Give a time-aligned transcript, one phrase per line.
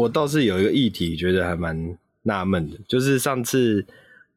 [0.00, 3.84] 我倒是有一个议题，觉得还蛮纳闷的，就是上次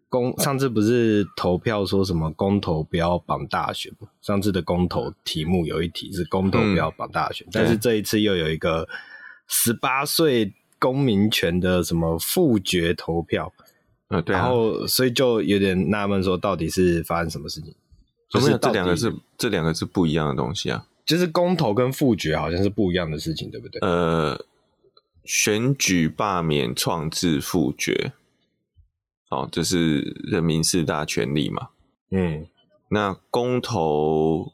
[0.09, 4.07] 公上次不是投票说什么公投不要绑大选吗？
[4.21, 8.87] 上次的公投题目有一题是公投不要绑大选，嗯、但是这一次又有一个
[9.47, 13.51] 十八岁公民权的什么复决投票，
[14.09, 17.73] 呃、对、啊，然后所以就有点纳闷，说到底是发生什么事情？
[18.29, 23.79] 就是这两个是这两个是不一样的东西啊，就是公投跟复决好像是不一样的事情，对不对？
[23.81, 24.37] 呃。
[25.25, 28.11] 选举罢免创制复决，
[29.29, 31.69] 哦，这是人民四大权利嘛？
[32.11, 32.47] 嗯，
[32.89, 34.53] 那公投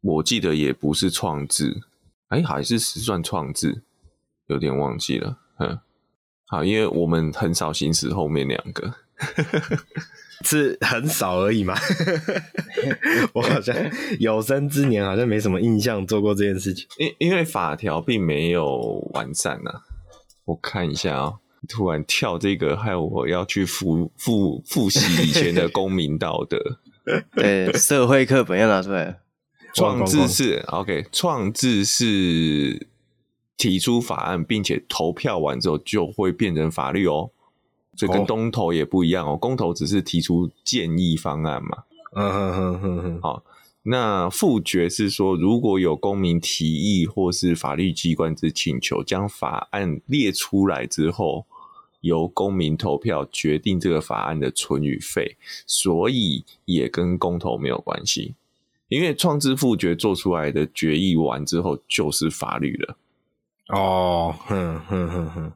[0.00, 1.82] 我记得也不是创制，
[2.28, 3.82] 哎，还是实算创制，
[4.46, 5.38] 有点忘记了。
[5.58, 5.80] 嗯，
[6.46, 8.94] 好，因为我们很少行使后面两个，
[10.44, 11.74] 是很少而已嘛。
[13.34, 13.74] 我好像
[14.18, 18.76] 有生之年好像没什么印象做过这件事情，因因为法条并没有
[19.14, 19.84] 完善呐、啊。
[20.50, 26.58] 我看一下啊、哦，突然跳这个，害我要去复复复习以前的公民道德。
[27.34, 29.20] 对，社会课本要拿出来。
[29.72, 32.88] 创制是 OK，创制是
[33.56, 37.30] 提出法案，并且投票完之后就会变成法律哦。
[37.96, 41.84] 所以跟公投也不一样哦，公投只是提出建议方案嘛。
[42.16, 43.44] 嗯哼哼哼哼，好。
[43.82, 51.46] 那复决是说，如果有公民提议或是法律机关之请求，将法案列出来之后，
[52.02, 58.34] 由公民投票决定这个法案的存与废，所以也跟公投没有关系，
[58.88, 62.96] 因为创制复决做出来的决议完之后就是法律了。
[63.68, 65.52] 哦，哼哼哼哼。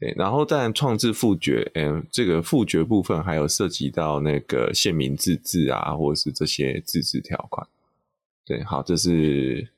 [0.00, 7.68] 对，然后但创制复决，嗯，这个复决部分还有涉及到那个县民自治啊，或者是这些自治条款。
[8.46, 9.68] 对，好，这是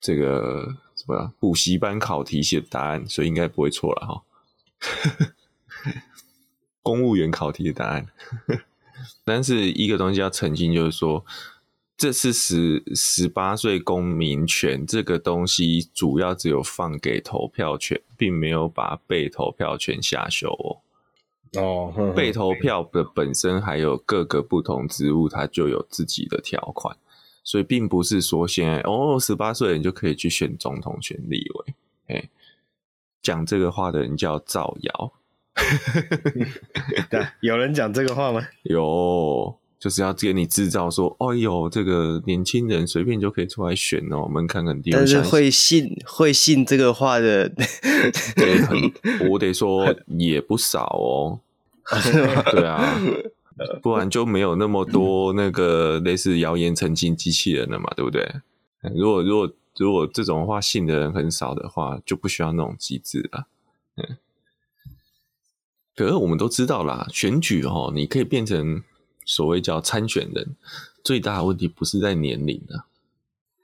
[0.00, 4.22] 这个什么补习班考题写的答案，所以应该不会错了哈。
[6.82, 8.06] 公务员考题的答案，
[9.22, 11.24] 但是一个东西要澄清，就是说。
[12.00, 20.80] 这是十十八岁公民权这个东西，主要只有放给投票权，并没有把被投票权下修哦。
[21.60, 26.96] 哦，呵呵被投票的本身还有各个不同职务，它就有自己的条款，
[27.44, 31.74] 所以并不是说现在哦，十八岁人就可以去选总统、选立委。
[32.16, 32.30] 哎，
[33.20, 35.12] 讲这个话的人叫造谣。
[37.10, 38.40] 对，有人讲这个话吗？
[38.62, 39.59] 有。
[39.80, 44.90] 就是要给你制造说，哎呦，这个年轻人随便就可以出来选哦，门槛很低。
[44.90, 47.48] 但是会信会信这个话的，
[48.36, 48.78] 对，很，
[49.30, 51.40] 我得说也不少哦。
[52.52, 53.00] 对啊，
[53.82, 58.30] 不然就没有那么多那个类似谣言澄清机器人了嘛，对不对？
[58.94, 63.46] 如果如果如果这种话信的人很少的话，就不需要那种机制了。
[63.96, 64.18] 嗯，
[65.96, 68.82] 可是我们都知道啦，选举哦，你可以变成。
[69.24, 70.56] 所谓叫参选人，
[71.04, 72.86] 最大的问题不是在年龄啊，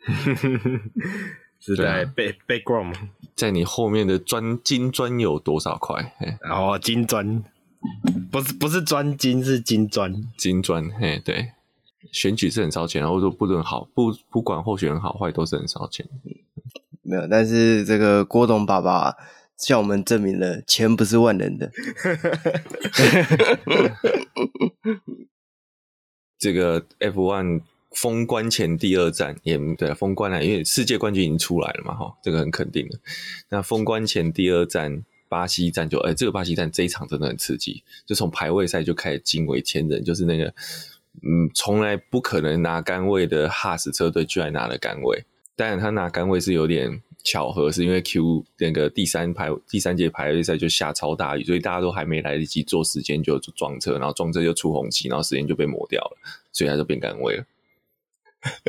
[1.60, 2.94] 是在 background，
[3.34, 6.14] 在你后面的专金砖有多少块？
[6.40, 7.42] 然后金砖
[8.30, 10.88] 不是不是专金，是金砖金砖。
[10.90, 11.52] 嘿，对，
[12.12, 16.06] 选举是很烧钱，然后说不论好不不管候选人好坏都是很烧钱。
[17.02, 19.14] 没有，但是这个郭董爸爸
[19.56, 21.70] 向我们证明了钱不是万能的。
[26.38, 32.98] 这个 F1 封关前第二站也对，封关了，因为世界冠军已经出来了嘛，哈，这个很肯定的。
[33.48, 40.44] 那封关前第二站巴西站就，哎，这个巴西站这一场真的很刺激，就从排位赛就开始惊为天人，就是那个，
[41.22, 45.24] 嗯，从来不可能拿杆位的哈斯车队居然拿了杆位，
[45.54, 47.02] 当然他拿杆位是有点。
[47.26, 56.16] 巧合是因为 Q 那个第三排第三节排位赛就下超大雨，所以大家都还没来得及做时间就撞车，然后撞车就出红旗，然后时间就被抹掉了，
[56.52, 57.44] 所以他就变杆位了。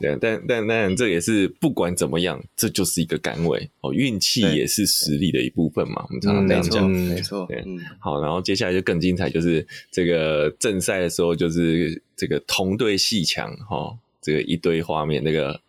[0.00, 6.04] 对，但但但这也是不管怎么样，这就是一个杆位哦，运气也是实力的一部分嘛。
[6.08, 7.46] 我们常常这样讲，没错。
[7.46, 7.64] 对，
[8.00, 15.60] 好，然后接下来就更精彩，就是这个正赛的时候，就是这个同队戏墙哈，这个一堆画面那个。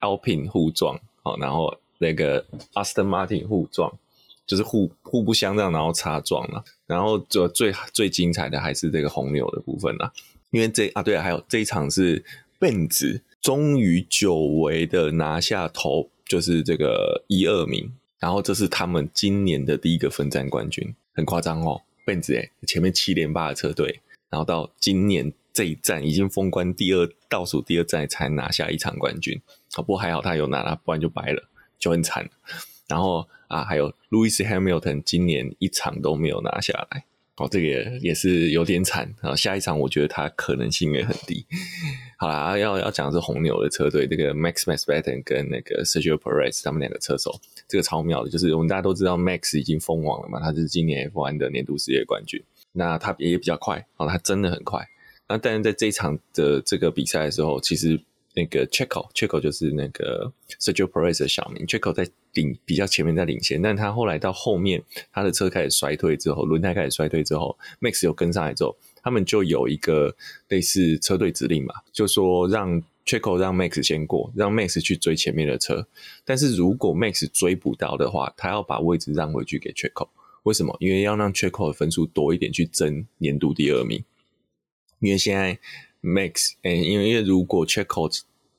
[0.00, 2.44] Alpine 互撞，好，然后那个
[2.74, 3.92] Aston Martin 互撞，
[4.46, 6.64] 就是互互不相让，然后擦撞了。
[6.86, 10.12] 然后就最最精彩的还是这个红牛的部分啦，
[10.50, 12.24] 因为这啊对，还有这一场是
[12.58, 25.32] Benz 终于久违的拿下头，就是这个一二名，然后这是他们今年的第一个分站冠军，很夸张哦，Benz 哎，前面七连霸的车队，然后到今年。
[25.52, 29.42] 这一站已经封关第二倒数第二站才拿下一场冠军，
[29.76, 32.28] 不过还好他有拿了，不然就白了，就很惨。
[32.88, 37.04] 然后啊，还有 Lewis Hamilton 今年一场都没有拿下来，
[37.36, 39.36] 哦，这个也，也是有点惨啊。
[39.36, 41.46] 下一场我觉得他可能性也很低。
[42.18, 54.84] 好啦，要要讲的是红牛的车队，这个 Max Verstappen 跟那个 Sergio Perez 他们两个车手，这个超妙的，就是我们大家都知道 Max 已经封王了嘛，他是今年 F1 的年度世界冠军，那他也比较快哦，他真的很快。
[55.28, 58.00] 那但是在这一场的这个比赛的时候，其实。
[58.32, 64.80] 那个 Checo，Checo 就是那个 Sergio Perez 的小名，Checo 在领比较前面在领先，但他后来到后面，
[65.12, 70.14] 他的车开始衰退之后，轮胎开始衰退之后，Max 又跟上来之后，他们就有一个
[70.48, 75.88] 类似车队指令嘛，就说让 Checo 让 Max 先过，让 Max 去追前面的车，
[76.24, 80.08] 但是如果 Max 追不到的话，他要把位置让回去给 Checo，
[80.44, 80.76] 为什么？
[80.78, 84.04] 因为要让 Checo 的分数多一点去争年度第二名，
[85.00, 85.58] 因为现在。
[86.02, 88.10] Max，哎、欸，因为如果 Checo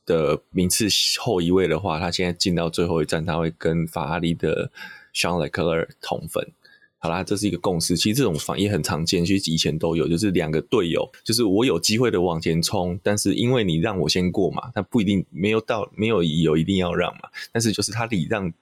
[0.05, 0.87] 的名次
[1.19, 4.71] 后一位的话，他现在进到最后一站，他会跟法拉利的
[5.13, 6.51] Charles Leclerc 同分。
[6.97, 7.97] 好啦，这是一个共识。
[7.97, 17.29] 其实这种反应很常见，其实以前都有，就是两个队友，就是我有机会的往前冲，但是因为你让我先过嘛，他不一定没有到，没有有一定要让嘛。
[17.51, 18.53] 但是就是他礼让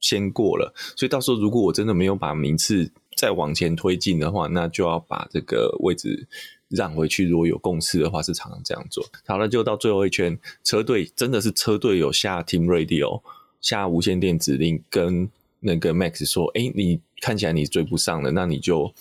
[0.00, 6.26] 先过了，所以到时候如果我真的没有把名次再往前推进的话，那就要把这个位置。
[6.68, 9.04] 让回去，如果有共识的话，是常常这样做。
[9.26, 13.22] 好了，就到最后一圈，车队真的是车队有下 Team Radio
[13.60, 15.30] 下无线电指令，跟
[15.60, 18.92] 那个 Max 说：“哎、你看起来你追不上了，那你就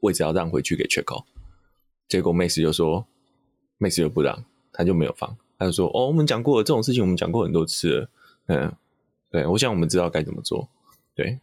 [0.00, 1.24] 位置要让回去给 Checo。”
[2.08, 3.06] 结果 Max 就说
[3.78, 8.10] ：“Max 就不让，他就没有放，他就说：‘哦，我们讲过了这种事情，我们讲过很多次了。’
[8.46, 8.72] 嗯，
[9.30, 10.68] 对，我想我们知道该怎么做。
[11.14, 11.38] 对。”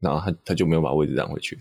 [0.00, 1.60] 然后他他就没有把位置让回去，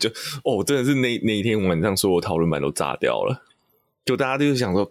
[0.00, 0.10] 就
[0.42, 3.44] 哦，真的是那那一天晚上，所有讨论版都炸掉了。
[4.04, 4.90] 就大家就想说，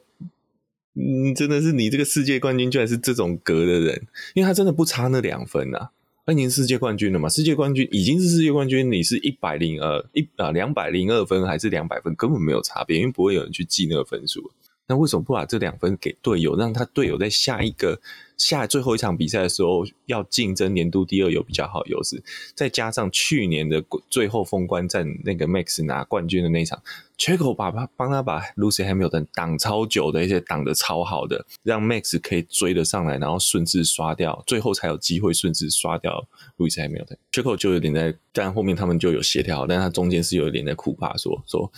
[0.93, 5.89] 嗯，真的是你这个世界冠军居然是这种格的人，因为他真的不差那两分啊。
[6.25, 7.27] 那你世界冠军了嘛？
[7.27, 14.51] 世界冠军已经是世界冠军，你是一百零二一啊两百零二分还是两百分，根本没有差别，因为不会有人去记那个分数。
[14.89, 18.01] 那为什么不把这两分给队友，让他队友在下一个
[18.37, 22.23] 下最后一场比赛的时候要竞争年度第二有比较好优势？
[22.55, 26.81] 再加上去年的最后封关战那个 Max 拿冠军的那一场
[27.19, 36.27] ，Checo 把他帮他把 Lewis Hamilton 挡超久的，而且挡的超好的，让 Max 可以追得上来，然后顺势刷掉，最后才有机会顺势刷掉
[36.57, 37.17] Lewis Hamilton。
[37.31, 41.71] Checo 就有点在，但后面他们就有协调，但他中间是有一点在苦怕说说。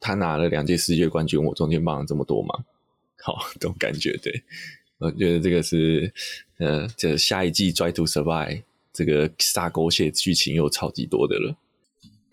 [0.00, 2.64] 他拿了两届世界冠军，我中间帮了这么多忙，
[3.22, 4.42] 好，这种感觉，对，
[4.98, 6.10] 我觉得这个是，
[6.58, 8.48] 呃，这下一季《Drive to Survive》
[8.92, 11.56] 这个撒狗血剧情又超级多的了，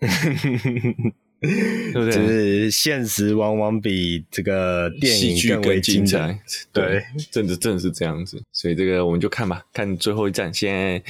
[0.00, 2.12] 对不对？
[2.12, 6.40] 就是现实往往比这个电影更为精彩，
[6.72, 7.04] 对，对。
[7.30, 11.02] 真的真的是这样子，所以这个我们就看吧，看最后一站，现在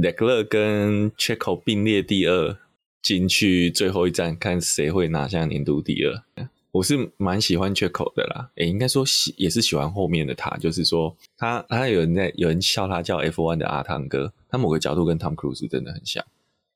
[0.00, 2.56] 雷克勒跟 Checo 并列第二。
[3.02, 6.48] 进去最后一站，看谁会拿下年度第二。
[6.70, 16.24] 我是蛮喜欢 Checo 的啦，诶、欸，应该说喜也是喜欢后面的他，就是说他他有人在有人笑他叫 F1 的阿汤哥，他某个角度跟 Tom Cruise 真的很像，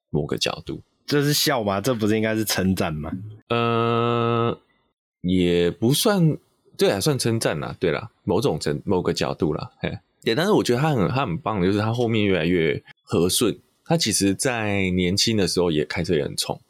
[0.08, 0.80] 某个角度。
[1.06, 1.80] 这是笑吗？
[1.80, 3.12] 这不是应该是称赞吗？
[3.48, 4.58] 呃，
[5.20, 6.38] 也不算，
[6.78, 13.56] 对啊，算称赞啦，对啦，某种程某个角度啦，嘿，对，但是我觉得他很他很棒的，就是他后面越来越和顺。
[13.84, 16.60] 他其实，在年轻的时候也开车也很冲。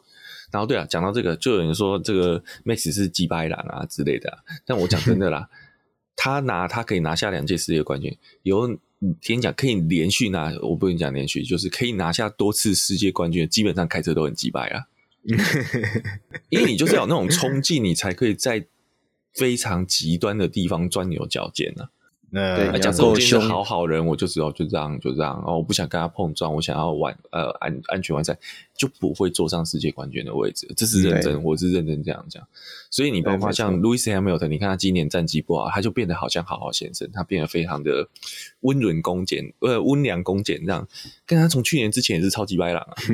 [0.50, 4.38] 然后，对啊，讲到这个，就有人说这个 Max 是击败狼啊之类的啊。
[4.66, 5.49] 但我讲真的啦，
[6.14, 8.78] 他拿他可以拿下两届世界冠军，有
[9.21, 14.87] 听讲可以连续拿，我不跟你讲连续，就是可以拿下多次世界冠军，基本上开车都很击败啊。
[16.50, 18.66] 因为你就是要有那种冲劲，你才可以在
[19.33, 21.90] 非常极端的地方钻牛角尖呢、啊。
[22.35, 28.35] 呃，假设我今天是好好人，我就知道就这样就这样，哦，我不想跟他碰撞，我想要玩呃安安全完赛，
[28.75, 30.67] 就不会坐上世界冠军的位置。
[30.75, 32.43] 这是认真，我是认真这样讲。
[32.91, 38.09] 所以你包括像 Louis Hamilton，你看他今年战绩不好，他就变得好像好好先生，他变得非常的
[38.61, 40.89] 温润恭俭，呃，温良恭俭这样。
[41.27, 42.95] 跟他从去年之前也是超级白狼啊。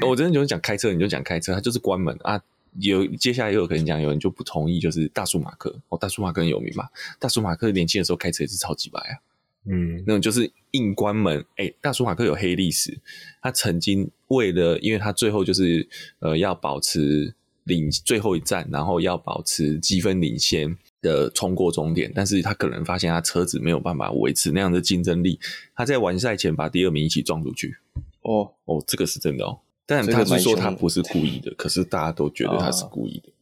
[0.08, 2.40] 我真的就是讲开车，你就讲开车，他就是关门啊。
[2.74, 6.88] 有接下来又有可能讲，有人就不同意，就是大叔马克哦，大叔马克很有名嘛。
[7.18, 9.18] 大叔马克年轻的时候开车也是超级白啊，
[9.64, 11.40] 嗯，那种就是硬关门。
[11.56, 12.98] 哎、欸，大叔马克有黑历史，
[13.42, 15.88] 他曾经为了，因为他最后就是
[16.20, 17.34] 呃要保持
[17.64, 25.38] 领最后一站，然后要保持积分领先的冲过终点，但是他可能发现他车子没有办法维持那样的竞争力，
[25.74, 27.76] 他在完赛前把第二名一起撞出去。
[28.22, 29.60] 哦哦，这个是真的哦。
[29.90, 33.32] 但他是说他不是故意的，可是大家都觉得他是故意的。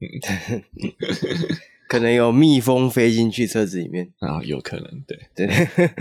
[1.88, 5.48] 可能有蜜蜂飞进去车子里面 啊，有可能，对对。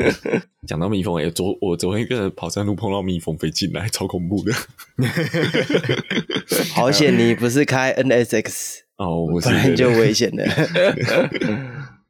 [0.67, 4.51] 讲到蜜蜂，哎，昨我昨天一个人跑山路碰到蜜蜂飞进来，超恐怖的。
[6.73, 10.43] 好险你不是开 NSX 哦，我是，不然就危险了。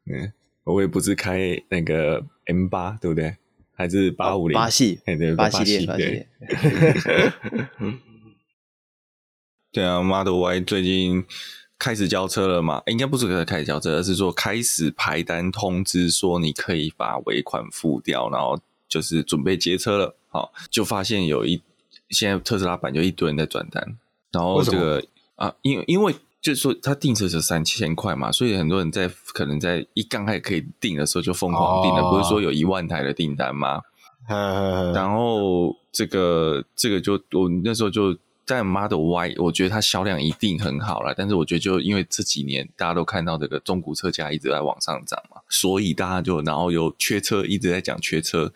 [0.06, 0.32] 嗯，
[0.64, 3.36] 我也不是开那个 M 八，对不对？
[3.74, 5.00] 还是八五零八系？
[5.04, 6.28] 哎，对，八系列，八系列。
[9.72, 11.24] 对啊，Model Y 最近。
[11.76, 12.80] 开始交车了嘛？
[12.86, 20.16] 应该不是开始交车，而是说开始排单通知说你可以把尾款付掉，然后就是准备接车了。
[20.28, 21.60] 好，就发现有一
[22.08, 23.98] 现在特斯拉版就一堆人在转单，
[24.30, 25.04] 然后这个
[25.34, 26.14] 啊，因为因为
[26.44, 33.80] 就是说他订车是三千块嘛，所以很多人在可能在一刚开始可以订的时候就疯狂订了，哦、不是说有一万台的订单吗？
[34.94, 38.16] 然后这个这个就我那时候就。
[38.46, 41.14] 但 Model Y，我觉得它销量一定很好了。
[41.16, 48.52] 但是我觉得，就因为这几年大家都看到这个中古车价一直在往上涨嘛，所以大家就然后有缺车，一直在讲缺车，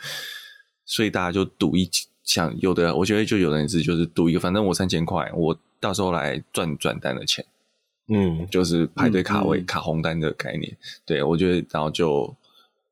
[0.85, 1.89] 所以大家就赌一
[2.23, 7.47] 想有的，我觉得就有的人是就是赌一个，反正我三千块，我到时候来赚转单的钱，
[8.09, 10.77] 嗯，就是排队卡位、嗯、卡红单的概念。
[11.07, 12.35] 对，我觉得然后就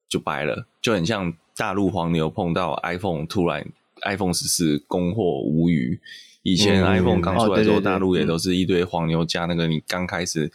[0.08, 3.66] 就掰了，就很像大陆黄牛碰到 iPhone，突然
[4.02, 5.98] iPhone 十四供货无虞。
[6.42, 10.48] 以前 iPhone 刚出来的时候，大陆也都是一堆黄牛加那个，你刚开始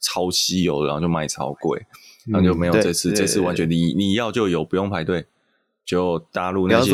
[0.00, 1.80] 超稀有，然后就卖超贵，
[2.26, 5.24] 然后就没有这次，这次完全你你要就有，不用排队，
[5.84, 6.90] 就大陆那些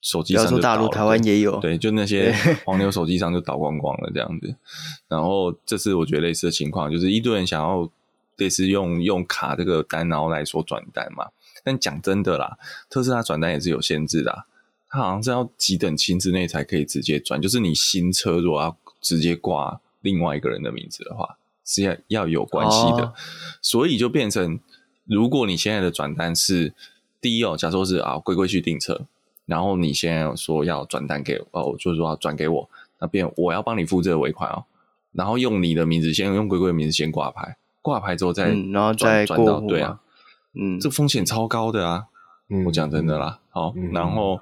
[0.00, 2.32] 手机上就大陆台湾也有，对，就那些
[2.64, 4.54] 黄牛手机上就倒光光了这样子。
[5.08, 7.90] 然后这次我觉得类似的情况，就是一堆人想要
[8.36, 11.26] 类似用用卡这个单，然后来说转单嘛。
[11.64, 12.56] 但讲真的啦，
[12.88, 14.44] 特斯拉转单也是有限制的啊。
[14.88, 23.06] 它好像是要几等亲之内才可以直接转，就是你新车如果要直接挂另外一个人的名字的话，是要要有关系的。
[23.06, 23.14] 哦、
[23.60, 24.60] 所以就变成，
[25.04, 26.72] 如果你现在的转单是
[27.20, 29.04] 第一哦，假说是啊，龟龟去订车，
[29.46, 32.68] 然后你现在说要转单给我哦，就是说要转给我
[33.00, 34.64] 那边，我要帮你付这个尾款哦，
[35.12, 40.00] 然后用你的名字先用鬼鬼的名字先挂牌，挂牌之后再、嗯、然后再转到对啊，
[40.54, 42.06] 嗯，这风险超高的啊，
[42.50, 44.40] 嗯、我讲真的啦，好，嗯、然后。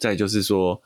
[0.00, 0.80] 再就是说，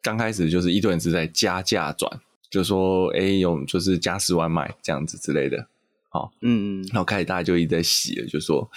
[0.00, 2.08] 刚开始就是一堆人是在加价转，
[2.48, 5.66] 就说哎，有就是加十万买这样子之类的，
[6.08, 8.70] 好，嗯嗯，然后开始大家就一直在洗了，就说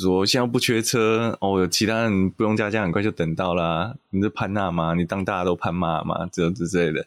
[0.00, 3.94] 说现在不缺车哦，有其他人不用加价，很快就等到啦。
[4.10, 4.94] 你是潘娜吗？
[4.94, 6.28] 你当大家都潘妈吗？
[6.32, 7.06] 这之类的。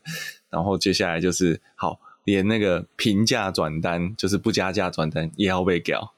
[0.49, 6.13] 然后接下来就是好，连那个平价转单，就是不加价转单也要被屌。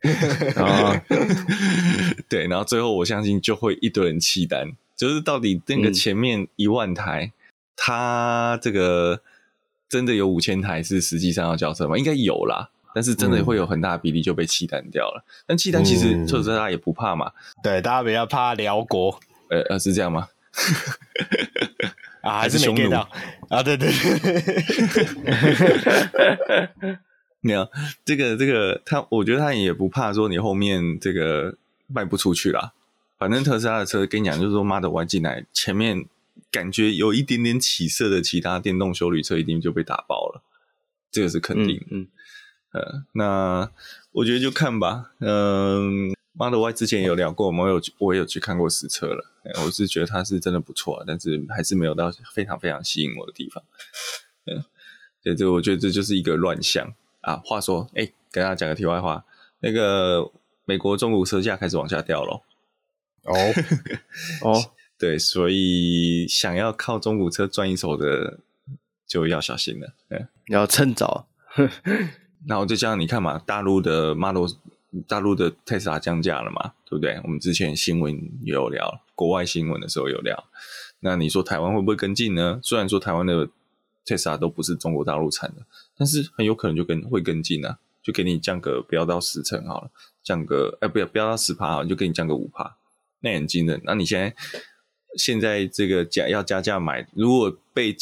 [0.56, 0.94] 然后
[2.28, 4.72] 对，然后最后我相信就会一堆人弃单。
[4.96, 7.32] 就是到底那个前面一万台，
[7.76, 9.20] 它、嗯、这个
[9.88, 11.96] 真的有五千台是实际上要交车吗？
[11.96, 15.24] 应该有啦，但是真的会有很大的比例就被弃单掉了。
[15.26, 19.18] 嗯、但弃单其实特斯拉也不怕嘛，对，大家比较怕辽国，
[19.48, 20.28] 呃呃，是这样吗？
[22.22, 22.90] 啊，还是匈奴
[23.48, 23.62] 啊？
[23.62, 24.58] 对对对，
[27.40, 27.68] 没有
[28.04, 32.72] 这个这个，他我觉得他也不怕说你后面这个卖不出去啦。
[33.18, 36.06] 反正特斯拉的车跟你讲，就是说，Model Y 进来前面
[36.50, 40.42] 感觉有一点点起色的其他电动修理车一定就被打爆了，
[41.10, 41.84] 这个是肯定。
[41.90, 42.06] 嗯，嗯
[42.72, 43.70] 呃，那
[44.12, 45.12] 我觉得就看吧。
[45.20, 49.24] 嗯，Model Y 之前有聊过，我有我也有去看过实车了，
[49.64, 53.64] 我是觉得它是真的不错，但是还是没有到非常非常吸引我的地方。
[54.46, 54.62] 嗯，
[55.22, 57.36] 对，这我觉得这就是一个乱象啊。
[57.44, 59.24] 话说，哎，给大家讲个题外话，
[59.60, 60.30] 那个
[60.64, 62.42] 美国中古车价开始往下掉了。
[63.24, 63.34] 哦
[64.44, 68.38] 哦，对，所以想要靠中古车赚一手的
[69.06, 71.28] 就要小心了，对，要趁早。
[72.46, 74.46] 然后就这样，你看嘛，大陆的 Model，
[75.06, 77.20] 大陆的特斯拉降价了嘛，对不对？
[77.24, 80.44] 我们之前新闻也有聊，国外新闻的时候有聊。
[81.00, 82.60] 那你说台湾会不会跟进呢？
[82.62, 83.48] 虽然说台湾的
[84.04, 85.62] 特斯拉都不是中国大陆产的，
[85.96, 89.90] 但是很有可能就跟会跟进啊，就给你降个不要到十成好了，
[90.22, 92.76] 降个哎不要不要到十趴好，就给你降个五趴。
[93.20, 93.80] 那很惊人。
[93.84, 94.34] 那你现在
[95.16, 97.96] 现在这个加要加价买，如果被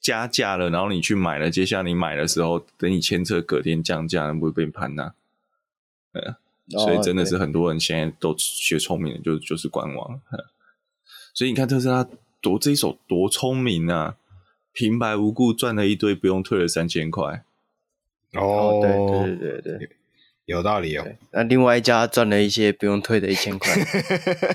[0.00, 5.12] 加价了，然后你去买了，接下来你买的时候，等你签车隔天降价，那不会被盘呐？
[6.12, 6.36] 呃，
[6.78, 10.20] 所以真的是很多人现在都学聪明了，就就是观望。
[11.34, 12.06] 所以你看特斯拉
[12.40, 14.16] 多这一手多聪明啊，
[14.72, 17.44] 平白无故赚了一堆，不用退了三千块。
[18.34, 19.90] 哦，对对对对对。
[20.46, 23.70] 有道理哦，那另外一家赚了一些不用退的一千块，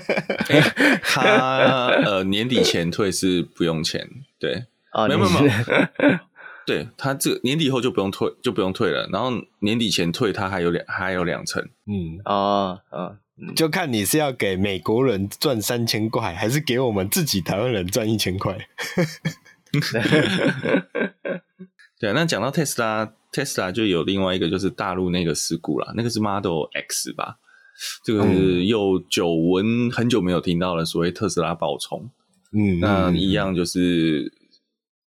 [1.04, 4.10] 他呃年底前退是不用钱，
[4.40, 5.52] 对，啊，没有没有没有，
[6.64, 9.08] 对他这个年底后就不用退，就不用退了。
[9.12, 11.62] 然后年底前退，他还有两还有两成。
[11.86, 13.16] 嗯啊啊，
[13.56, 18.56] 就看你是要给美国人赚三千块，还是给我们自己台湾人赚一千块。
[21.98, 27.38] 对，那讲到特斯拉，特斯拉就有另外一个就是大陆那个事故啦，那个是 Model X 吧？
[28.04, 32.08] 这个是又久闻很久没有听到了，所谓特斯拉爆冲。
[32.52, 34.32] 嗯，那一样就是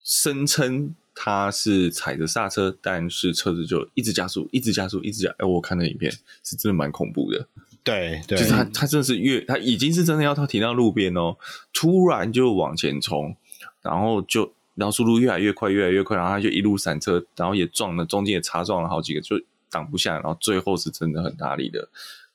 [0.08, 5.28] 声称他是踩着刹车，但是车子就一直加速，一直加速，一直加。
[5.36, 6.10] 哎，我看那影片
[6.42, 7.46] 是真的蛮恐怖的。
[7.84, 11.36] 对，对，就是他，他真的是越，他已经是真的要他停到路边哦，
[11.74, 13.36] 突然就往前冲，
[13.82, 19.38] 然后就，然后速度越来越快，越来越快，然后他就一路闪车，然后也撞了，中间也擦撞了好几个，就
[19.70, 21.86] 挡不下，然后最后是真的很大力的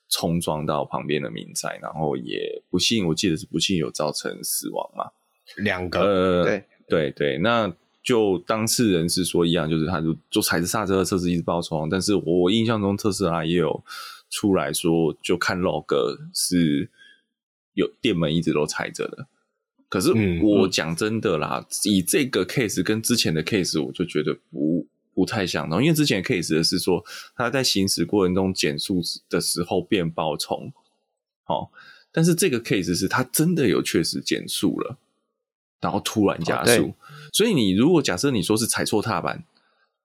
[0.08, 5.10] 冲撞到旁边的民宅，然后也不幸，我记得是不幸有造成死亡嘛，
[5.56, 7.72] 两个，呃，对，对对，那
[8.02, 13.84] 就当事人是说一样，就是他就就踩着刹车，车子一直爆冲，但是我印象中特斯拉也有。
[14.30, 15.86] 出来说，就看 log
[16.34, 16.90] 是
[17.74, 19.28] 有电门一直都踩着的。
[19.88, 20.12] 可是
[20.42, 25.80] 我讲真的啦，嗯、以这个 case 跟之前的 case，我就觉得不不太相同。
[25.80, 27.04] 因为之前的 case 是说
[27.36, 30.72] 他在行驶过程中减速的时候变爆冲，
[31.44, 31.70] 好，
[32.10, 34.98] 但是这个 case 是他真的有确实减速了，
[35.84, 36.88] 然后突然加速。
[36.88, 36.94] 哦、
[37.32, 39.44] 所以你如果假设你说是踩错踏板，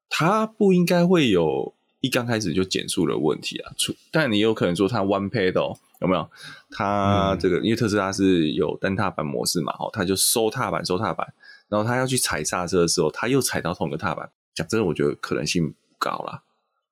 [0.08, 1.74] 它不应该会有。
[2.02, 6.30] 一刚开始就减速的问题啊，出但你有可能说它 one pedal 有没有？
[6.72, 11.28] 它这个、嗯、因为特斯拉是有单踏板模式嘛，哦，它就收踏板收踏板，
[11.68, 14.32] 然后它要去踩刹车的时候，它又踩到同个踏板。
[14.56, 16.42] 讲真的，我觉得可能性不高啦。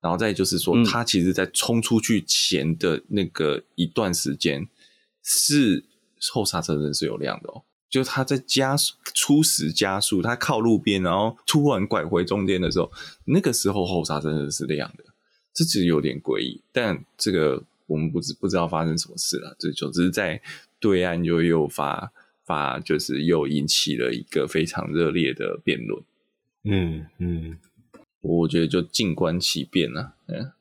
[0.01, 4.69] 然后再就是说，它其实在冲出去前的那个一段时间、嗯、
[5.23, 5.85] 是
[6.33, 7.63] 后刹车灯是有亮的哦。
[7.89, 12.91] 就他在加速初始加速，他靠路边，然后突然拐回中间的时候，
[13.25, 15.05] 那个时候后刹真的是亮的，
[15.53, 16.61] 这其实有点诡异。
[16.71, 20.41] 但这个我们不知不知道发生什么事了，这就只是在
[20.79, 22.11] 对岸就又发
[22.45, 26.03] 发，就是又引起了一个非常热烈的辩论。
[26.65, 27.57] 嗯嗯，
[28.19, 30.13] 我觉得就静观其变了。
[30.27, 30.51] 嗯，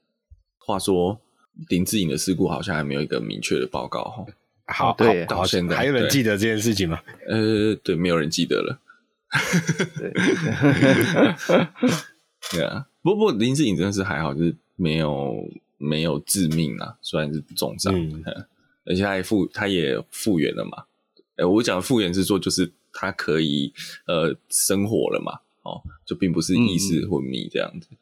[0.59, 1.21] 话说
[1.69, 4.25] 林志颖的事故好像还没有一个明确的报告哈。
[4.67, 7.01] 好，对，到现在还有人记得这件事情吗？
[7.29, 8.81] 呃，对，没有人记得了。
[9.97, 10.13] 对，
[12.53, 15.49] 对啊，不过不林志颖真的是还好，就是没有
[15.79, 18.25] 没有致命啊，虽然是重伤，嗯、
[18.85, 20.85] 而且他还复他也复原了嘛。
[21.37, 23.73] 哎，我讲的复原是说，就是他可以
[24.07, 27.89] 呃生活了嘛，哦，就并不是意识昏迷这样子。
[27.93, 27.97] 嗯、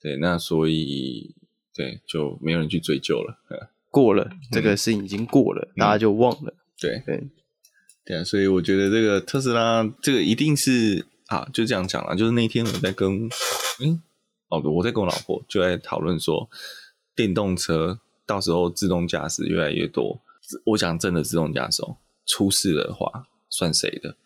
[0.00, 1.34] 对，那所以
[1.74, 3.38] 对，就没有人去追究了。
[3.92, 6.54] 过了这个事情已经过了，嗯、大家就忘了。
[6.80, 7.28] 对对
[8.04, 12.16] 对啊，所以我觉得这个特斯拉这个一定是啊，就这样讲了。
[12.16, 13.28] 就是那天我在跟
[13.80, 14.02] 嗯
[14.48, 16.48] 哦，我在跟我老婆就在讨论说，
[17.14, 20.20] 电动车到时候自动驾驶越来越多。
[20.64, 21.82] 我讲真的，自动驾驶
[22.26, 24.16] 出事的话算谁的？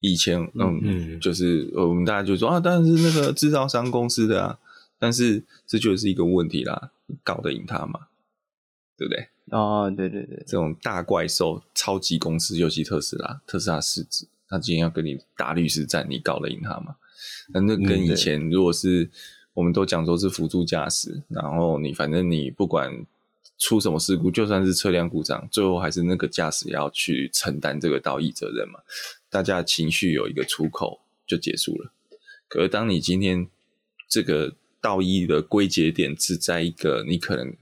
[0.00, 4.58] 以前嗯嗯，就是我们大家就说啊，当然是那个制造商公司的啊。
[4.98, 6.92] 但是这就是一个问题啦，
[7.22, 8.06] 搞得赢他吗？
[8.96, 9.28] 对不对？
[9.50, 16.96] 哦，对对对，这种大怪兽、超级公司，尤其特斯拉，特斯拉市值，他今天要跟你打律师战，你搞得赢他吗？
[17.52, 19.10] 那那跟以前，如果是
[19.52, 22.90] 我们都讲说是辅助驾驶，然后你反正你不管
[23.58, 28.80] 出什么事故，就算是车辆故障，最后还是那个驾驶要去承担这个道义责任嘛？
[29.28, 31.92] 大家情绪有一个出口就结束了。
[32.48, 33.46] 可是当你今天
[34.08, 37.54] 这个道义的归结点是在一个你可能。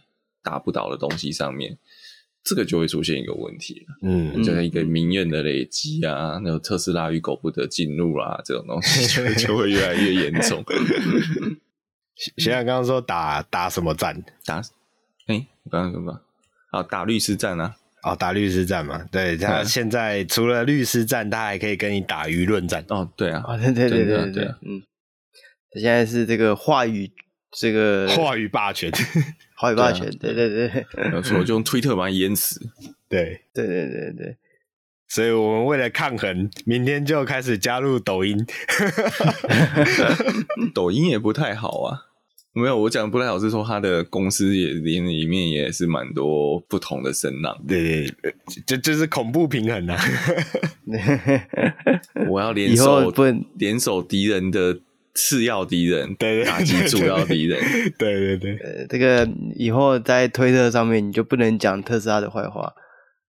[0.42, 1.78] 达不倒的东西上面，
[2.44, 3.96] 这个就会出现一个问题了。
[4.02, 10.64] 嗯，就是一个民怨的累积啊，那种特斯拉与狗不得进入啊，这种东西 就会就会越来越严重。
[12.36, 14.22] 现在刚刚说打打什么战？
[14.44, 14.58] 打？
[15.26, 16.20] 哎、欸，我刚刚说什么？
[16.72, 17.76] 啊，打律师战啊！
[18.02, 19.02] 哦，打律师战嘛。
[19.12, 22.84] 对，他现在除了律师战，他还可以跟你打舆论战。
[22.88, 24.82] 哦，对啊，哦，对对对对对，对，嗯，
[25.70, 27.10] 他现在是这个话语。
[27.54, 28.90] 这个话语霸权，
[29.62, 32.60] 话语霸权，对对对， 没有错，就用推特把它淹死。
[33.08, 34.36] 对对对对对，
[35.06, 38.36] 所以我们为了抗衡，明天就开始加入抖音。
[40.74, 42.06] 抖音也不太好啊，
[42.52, 47.56] 没有，我讲不太好是说他的公司也里里面也是蛮多不同的声浪。
[47.68, 48.34] 对对，
[48.66, 49.96] 就就是恐怖平衡啊。
[52.28, 53.12] 我要联手
[53.56, 54.80] 联手敌人的。
[55.14, 57.60] 次要敌人，对，对，对，打击主要敌人，
[57.98, 58.56] 对对对。
[58.58, 62.74] 呃，这个以后在推特上面，你就不能讲特斯拉的坏话，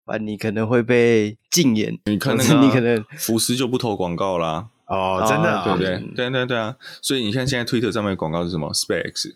[0.05, 1.97] 啊，你可能会被禁言。
[2.05, 4.69] 你看那个，你可能 福斯就不投广告啦。
[4.85, 5.97] 哦，真的，对不对？
[6.13, 6.75] 对对对啊！
[7.01, 9.33] 所以你看，现在推特上面的广告是什么？SpaceX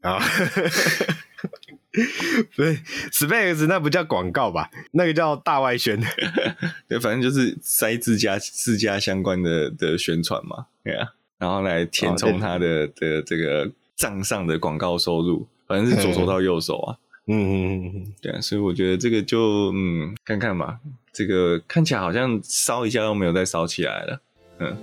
[0.00, 0.18] 啊，
[2.56, 2.78] 不是
[3.12, 4.70] SpaceX，那不叫广告吧？
[4.92, 6.00] 那个叫大外宣。
[6.88, 11.08] 对，反正就是塞自家自家相关的的宣传嘛，对啊，
[11.40, 16.98] 然后来填充他的的这个账上的广告收入，反正是左手到右手啊。
[17.26, 20.78] 嗯嗯嗯嗯，对啊，所以我觉得这个就嗯，看看吧，
[21.14, 24.20] 这个看起来好像烧一下都没有再烧起来了。
[24.58, 24.76] 嗯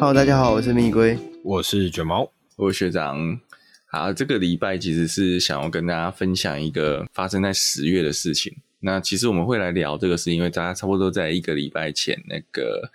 [0.00, 3.38] ，Hello，大家好，我是蜜龟，我是卷毛，我是学长。
[3.98, 8.54] 好，这个礼拜其实是想要跟大家分享一个发生在十月的事情。
[8.80, 12.90] 那其实我们会来聊这个，是因为大家差不多在一个礼拜前，那个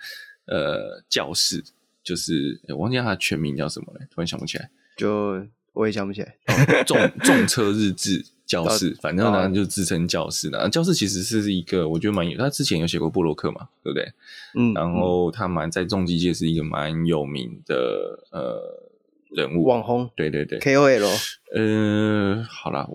[0.46, 1.62] 呃教室，
[2.04, 5.46] 就是我忘记他全名叫什么了，突然想不起来，就。
[5.74, 10.68] 我也想不起来，重重车日志教室，反正呢就自称教室的。
[10.68, 14.12] 教室其实是一个，我觉得蛮有，他之前有写过布洛克嘛，对不对？
[14.54, 18.91] 嗯，然后他蛮在重机界是一个蛮有名的呃
[19.34, 21.06] 人物，网红，对对对，KOL。
[21.54, 22.88] 呃，好啦，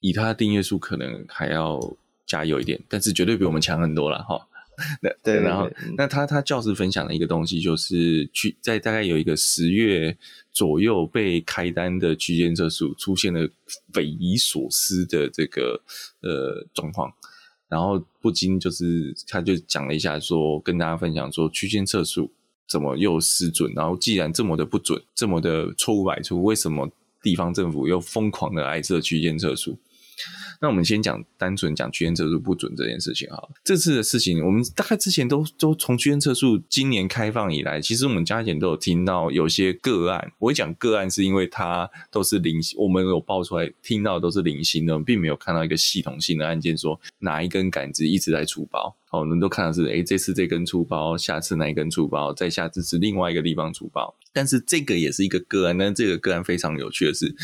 [0.00, 1.78] 以他的订阅数可能还要
[2.26, 4.46] 加油一点，但是绝对比我们强很多了哈。
[5.02, 10.16] 那对，然后那他他教室分享的一个东西，就是去在大概有一个十月
[10.52, 13.46] 左右被开单的区间测速出现了
[13.92, 15.82] 匪夷所思的这个
[16.22, 17.12] 呃状况，
[17.68, 22.32] 然后不禁就是他就讲了一下说，说跟大家分享说区间测速
[22.70, 26.88] 怎么又失准，然后既然这么的不准，这么的错误百出，为什么
[27.20, 29.76] 地方政府又疯狂的爱设区间测速？
[30.62, 33.48] 那我们先讲单纯讲区间测速不准这件事情哈。
[33.64, 40.32] 这次的事情，我们大概之前都都从区间测速今年开放以来，其实我们加减都有听到有些个案。
[40.38, 48.94] 我会讲个案，是因为它都是零星，我们有爆出来听到都是零星的，并没有看到一个系统性的案件，说哪一根杆子一直在出包。
[49.12, 54.14] 哦，我们都看到是，诶，这次这根出包，下次那一根出包，再下次是另外一个地方出包。
[54.32, 57.34] 但是这个也是一个个案，但是这个个案非常有趣的是，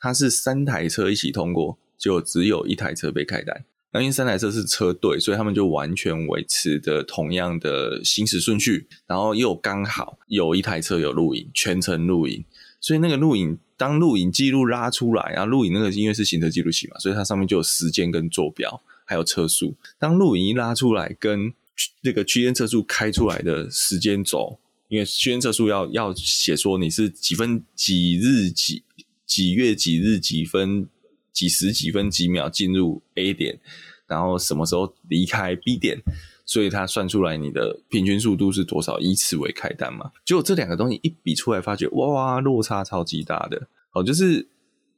[0.00, 1.78] 它是三台车一起通过。
[1.98, 12.44] 就只有一台车被开单，那因为三台车是车队，所以他们就完全维持的同样的行驶顺序，然后又刚好有一台车有录影，全程录影，
[12.80, 19.74] 所以那个录影当录影记录拉出来，然后录影那个因为是行车记录器嘛，所以它上面就有时间跟坐标，还有车速。
[19.98, 21.54] 当录影一拉出来，跟
[22.02, 28.82] 那个区间测速开出来的时间轴，因为区间测速要要写说你是几分几日几
[29.24, 30.88] 几月几日几分。
[31.36, 33.60] 几时几分几秒进入 A 点，
[34.06, 35.98] 然后什么时候离开 B 点，
[36.46, 40.10] 所以他算出来你的平均速度是多少，以此为开单嘛。
[40.24, 43.68] 结果这两个东西一比出来，发觉哇，落差超级大的。
[43.92, 44.48] 哦，就是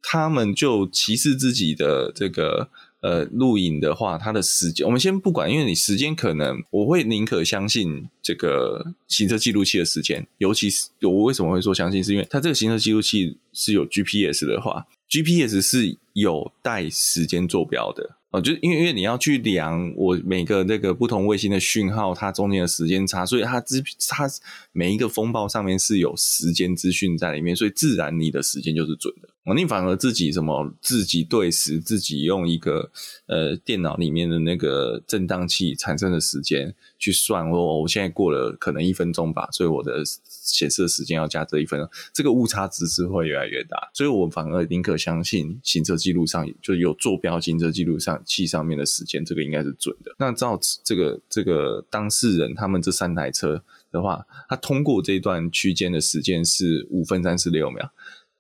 [0.01, 14.87] 他们就歧视自己的这个呃录影的话，它的时间我们先不管，因为你时间可能我会宁可相信这个行车记录器的时间，尤其是我为什么会说相信，是因为它这个行车记录器是有 GPS 的话。
[15.11, 24.28] GPS 是有带时间坐标的哦，就是因为因为你要去量我每个那个不同卫星的讯号，它中间的时间差，所以它资它
[24.70, 29.30] 每一个风暴上面是有时间资讯在里面，所以自然你的时间就是准的。
[29.54, 32.90] 你反而自己什么自己对时，自己用一个
[33.26, 50.14] 呃电脑里面的那个振荡器产生的时间去算，我我现在过了可能一分钟吧，所以我的显示的时间要加这一分钟，这个误差值是会越来越大，所以我反而宁可相信行车记录上就有坐标行车记录上器上面的时间，这个应该是准的。
[50.18, 57.90] 那照这个这个当事人他们这三台车的话，他通过这段区间的时间是五分三十六秒。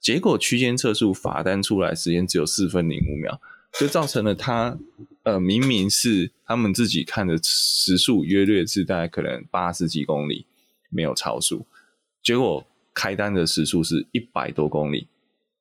[0.00, 3.40] 结果区间测速罚单出来时间只有四分零五秒，
[3.78, 4.78] 就造成了他
[5.24, 10.46] 呃明明是他们自己看的时速约略是大概可能八十几公里
[10.88, 11.66] 没有超速，
[12.22, 15.08] 结果开单的时速是一百多公里，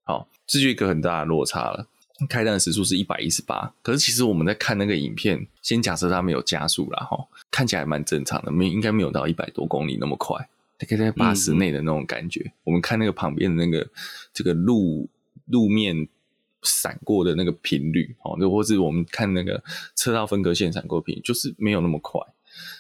[0.04, 1.88] 好，这就一个很大的落差了。
[2.28, 10.50] 开单的时速是一百一十八，可是其实我们在看那个影片，先假设他没有加速啦，哈，看起来蛮正常的，没应该没有到一百多公里那么快。
[10.78, 13.88] 大概在八十内的那种感觉，嗯、我们看那个旁边的那个
[14.34, 15.10] 这个路
[15.46, 16.08] 路面
[16.62, 19.64] 闪过的那个频率，哦，又或是我们看那个
[19.96, 22.22] 车道分隔线闪过频率，就是没有那么快。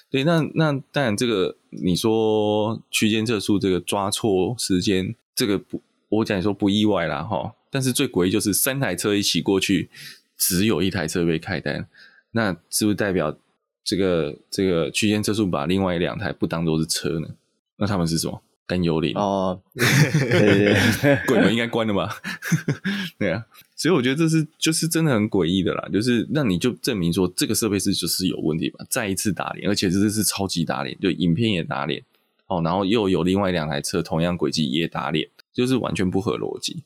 [0.10, 7.54] 对，那那当然，这个你说区间测速这个抓错时间，这个不，我讲说不意外啦，哈。
[7.70, 9.90] 但是最诡异就是三台车一起过去，
[10.38, 11.88] 只有一台车被开单，
[12.32, 13.38] 那是不是代表
[13.84, 17.28] 这个这个区间测速把另外两台不当做是车呢？
[17.78, 18.42] 那他们是什么？
[18.68, 19.86] 甘幽灵哦，对
[20.20, 22.14] 对对，鬼门应该关了吧？
[23.18, 23.42] 对啊，
[23.78, 32.04] 所以我觉得这是就是真的很诡异的啦，就是那你就证明说这个设备是就是有问题嘛，再一次打脸，而且这是超级打脸，就影片也打脸
[32.48, 36.84] 哦，然后又有另外两台车同样轨迹也打脸，就是完全不合逻辑。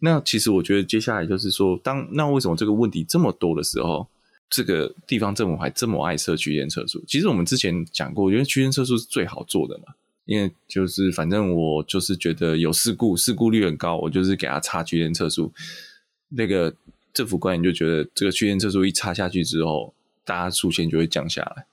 [0.00, 4.06] 那其实我觉得接下来就是说，当那为什么这个问题这么多的时候，
[4.50, 7.02] 这个地方政府还这么爱设区间测速？
[7.08, 9.94] 其实我们之前讲过，我觉得区间测速是最好做的嘛。
[10.26, 15.52] 因为就是反正我就是觉得有事故，事故率很高，我就是给他插区间测速。
[16.30, 16.74] 那个
[17.12, 21.66] 政府官员就觉得这个区间测速一插下去之后，大家速限就会降下来。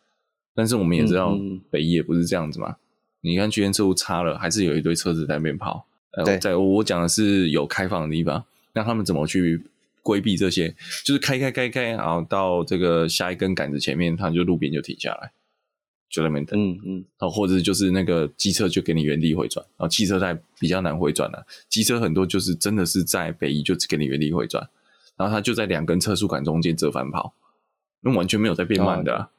[0.53, 2.71] 但是我们也知道，北宜也不是这样子嘛。
[2.71, 2.79] 嗯嗯，
[3.21, 5.85] 你看区间测速插了，还是有一堆车子在那边跑。
[6.17, 9.63] 呃，在我讲的是有开放的地方，那他们怎么去
[10.03, 10.75] 规避这些？
[11.05, 15.31] 就是开开开开，然后到这个下一根杆子前面，他就路边就停下来。
[16.11, 24.67] 就在那边等，嗯嗯，然后或者就是那个机车就给你原地回转，然后汽车在比较难回转了，机车很多就是真的是在北移就给你原地回转，
[25.15, 27.33] 然后它就在两根测速杆中间折返跑，
[28.01, 29.29] 那完全没有在变慢的，啊，哦，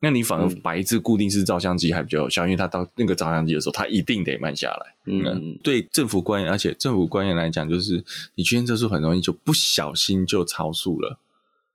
[0.00, 4.94] 那你反而摆一支固定式照相机还比较有效，因为它到那个照相机的时候，它一定得慢下来。
[5.04, 8.02] 嗯，嗯，对政府官员，而且政府官员来讲，就是
[8.36, 11.18] 你区间测速很容易就不小心就超速了，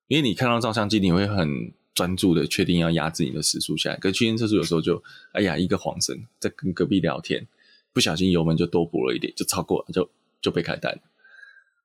[0.08, 1.72] 因为你看到照相机你会很。
[1.98, 7.48] 专注的确定要压制你的时速下来，可区间测速有时候就，哎呀，一个晃神，在跟隔壁聊天，
[7.92, 10.08] 不小心油门就多补了一点，就超过了，就
[10.40, 11.02] 就被开单了。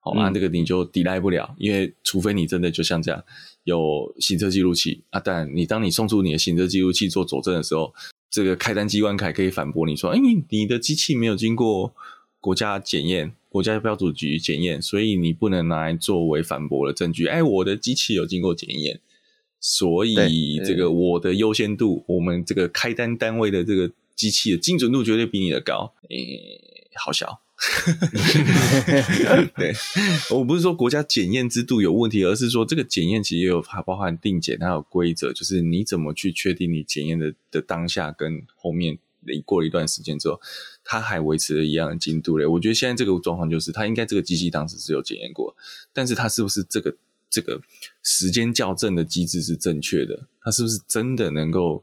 [0.01, 3.25] 好，那、嗯啊、这个你就抵赖不了，因为除非你真的就像这样
[3.64, 7.94] 有行车记录器啊，但你当你送出你的行车记录器做佐证的时候，
[8.29, 10.20] 这个开单机关还可以反驳你说，哎，
[10.51, 11.94] 你的机器没有经过
[12.38, 17.27] 国家检验，国家标准局检验，所以你不能拿来作为反驳的证据。
[17.29, 19.01] 哎，我的机器有经过检验。
[19.64, 25.94] 所以这个我的优先度，我们这个开单单位的这个机器的精准度绝对比你的高。
[26.11, 27.40] 诶、欸，好小。
[29.55, 29.72] 对，
[30.33, 38.98] 我不是说国家检验制度有问题，而是说这个检验其实也有还包含定检，它有规则，就是你怎么去确定你检验的的当下跟后面
[39.44, 40.40] 过了一段时间之后，
[40.83, 42.44] 它还维持了一样的精度嘞。
[42.44, 45.55] 我觉得现在这个状况就是，它应该这个机器当时是有检验过，
[45.92, 46.96] 但是它是不是这个？
[47.33, 47.61] 这个
[48.05, 51.83] 时间校正的机制是正确的，它是不是真的能够？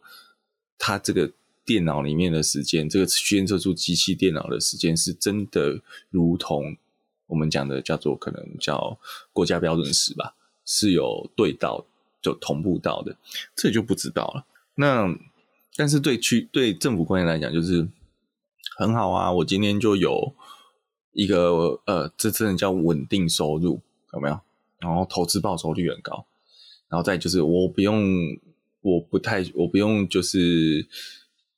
[0.82, 1.30] 它这个
[1.66, 6.78] 电脑里面的时间，这个区间测出机器电脑的时间，是真的如同
[7.28, 8.98] 我们讲的叫做可能叫
[9.34, 11.86] 国家标准时吧，是有对到
[12.22, 13.18] 就同步到的，
[13.58, 14.46] 这就不知道了。
[14.76, 15.14] 那
[15.76, 17.86] 但是对区对政府官员来讲，就是
[18.78, 20.34] 很好啊，我今天就有
[21.12, 23.82] 一个呃，这真的叫稳定收入，
[24.14, 24.40] 有没有？
[24.80, 26.26] 然后投资报酬率很高，
[26.88, 28.04] 然后再就是我不用，
[28.82, 30.88] 我不太，我不用就是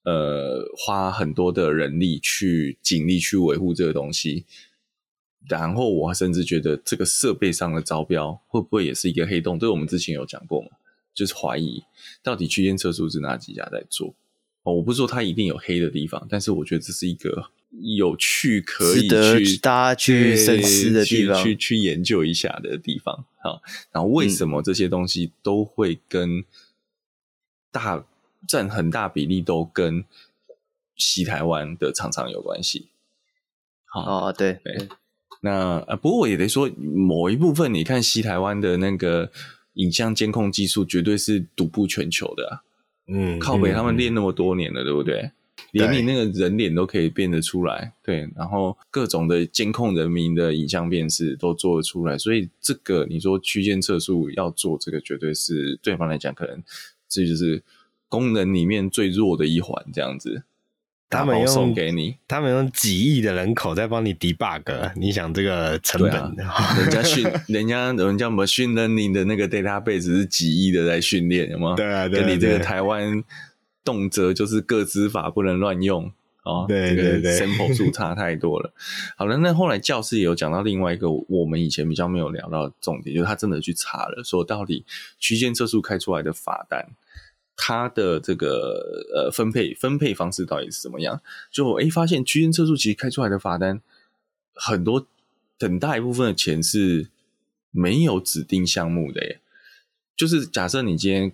[0.03, 4.45] 呃花很多的人力去警力去维护这个东西，
[5.47, 9.59] 然后我甚至觉得这个设备上的招标会不会也是一个黑洞？
[9.59, 10.69] 这个我们之前有讲过嘛，
[11.13, 11.83] 就是怀疑
[12.23, 14.15] 到底区间测速是哪几家在做？
[14.63, 17.51] 哦，我不是说它一定有黑的地方，但是我觉得这是一个。
[17.79, 23.23] 有趣可以去大家去深思的地方，去去，去研究一下的地方。
[23.41, 23.61] 好，
[23.93, 26.43] 然后为什么这些东西都会跟
[27.71, 28.05] 大
[28.45, 30.03] 占很大比例都跟
[30.97, 32.89] 西台湾的厂商有关系？
[33.85, 34.89] 好，哦，对对。
[35.39, 39.31] 那呃，不过我也得说，某一部分你看西台湾的那个
[39.75, 42.63] 影像监控技术，绝对是独步全球的啊。
[43.11, 45.31] 嗯，靠北他们练那么多年了，嗯、对不对？
[45.71, 56.61] 连你那个人脸都可以变得出来，对，然后各种的监控人民的影像辨识都做得出来，所以这个你说区间测速要做这个，绝对是对方来讲，可能
[57.07, 57.63] 这就是
[58.09, 60.43] 功能里面最弱的一环，这样子。
[61.11, 66.13] 他们用送给你，他们用几亿的人口在帮你 debug，你想这个成本？
[66.47, 71.75] 啊、 人家训，人家人家 machine learning 的那个 database 是几亿的在训练，有吗？
[71.75, 73.23] 对啊，对啊，跟你这个台湾。
[73.83, 76.11] 动辄就是个资法不能乱用
[76.43, 78.71] 哦，对对对，sample 数差太多了。
[79.17, 84.85] 好了，那后来教师也有讲到另外一个我们以前比较没有聊到的重点，就是他真的去查了，说到底
[85.17, 86.89] 区间测速开出来的罚单，
[87.55, 91.21] 它的这个呃分配分配方式到底是怎么样？
[91.51, 93.81] 就诶发现区间测速其实开出来的罚单
[94.53, 95.07] 很多
[95.59, 97.07] 很大一部分的钱是
[97.71, 99.39] 没有指定项目的耶，
[100.15, 101.31] 就是假设你今天。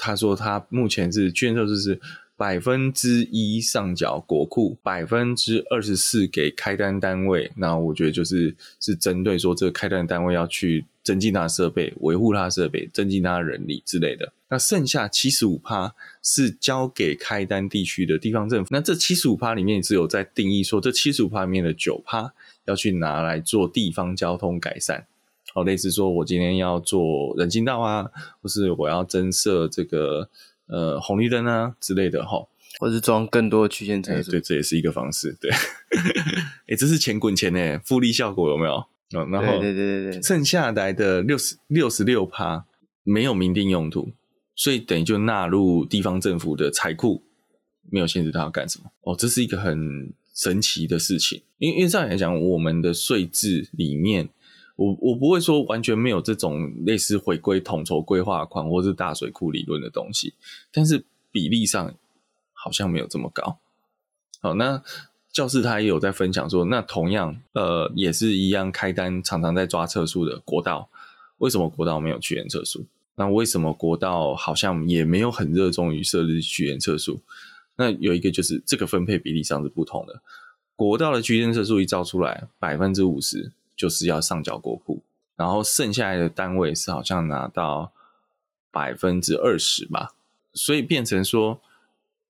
[0.00, 2.00] 他说他目前是区间测速是
[2.36, 7.50] 百分之一上缴国库，百分之二十四给开单单位。
[7.56, 14.30] 那我觉得就是是针对说这个开单单位要去增进它的设备，维护它的设备，增进它的人力之类的。
[14.50, 18.68] 那剩下七十五趴是交给开单地区的地方政府。
[18.70, 22.34] 那这七十五趴里面只有在定义说，这七十五趴里面的九趴
[22.66, 25.06] 要去拿来做地方交通改善。
[25.54, 28.10] 好，类似说我今天要做人行道啊，
[28.42, 30.28] 或是我要增设这个
[30.66, 32.46] 呃红绿灯啊之类的哈。
[32.78, 35.36] 或是装更多的区间车速，对，这也是一个方式。
[35.40, 35.50] 对，
[36.68, 38.84] 哎，这是钱滚钱呢，复利效果有没有？
[39.10, 42.66] 然后，对对对对，剩下来的六十六十六趴
[43.04, 44.12] 没有明定用途，
[44.54, 47.22] 所以等于就纳入地方政府的财库，
[47.90, 48.90] 没有限制他要干什么。
[49.02, 51.42] 哦，这是一个很神奇的事情。
[51.58, 54.28] 因为因为这样来讲，我们的税制里面，
[54.76, 60.34] 我我不会说完全没有这种类似回归统筹规划款或是大水库理论的东西，
[60.72, 61.94] 但是比例上。
[62.60, 63.60] 好像没有这么高。
[64.40, 64.82] 好，那
[65.32, 70.88] 教室他也有在分享说，那同样，呃，也是一样开单常常在抓测速的国道，
[71.38, 72.86] 为什么国道没有区间测速？
[73.14, 77.20] 那为什么国道好像也没有很热衷于设置区间测速？
[77.76, 80.20] 那有一个就是这个分配比例上是不同的。
[80.74, 85.02] 国道的区间测速一照出来，百分之五十就是要上缴国库，
[85.36, 87.92] 然后剩下来的单位是好像拿到
[88.70, 90.12] 百分之二十吧，
[90.52, 91.60] 所以变成说。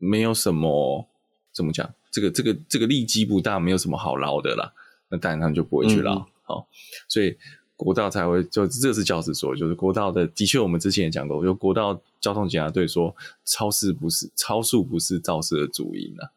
[0.00, 1.08] 没有什么
[1.50, 4.72] 怎么讲，这个这个这个利基不大，没有什么好捞的啦。
[5.08, 6.64] 那当然他们就不会去捞，好、嗯，
[7.08, 7.36] 所以
[7.76, 16.28] 国道才会就这是教师说，就是国道的的确，我们之前也讲过，就国道交通警察队说，超市不是超速不是肇事的主因啊，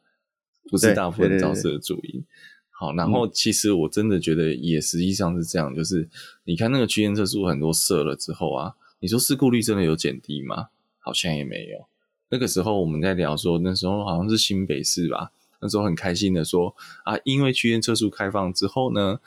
[0.70, 2.24] 不是大部分肇事的主因。
[2.70, 6.10] 好，然后其实我真的觉得也实际上是这样，就是
[6.46, 10.68] 你看那个区间测速很多设了之后啊，你说事故率真的有减低吗？
[11.00, 11.88] 好像也没有。
[12.30, 19.20] 那个时候我们在聊说，那时候好像是新北市吧，那时候很开心的说啊，因为区间测速开放之后呢，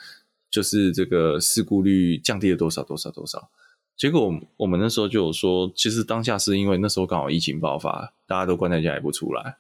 [0.51, 3.49] 就是这个事故率降低了多少多少多少。
[3.97, 9.57] 结果我们那时候就有说，其实当下是因为那时候刚好疫情爆发，大家都关在家也不出来，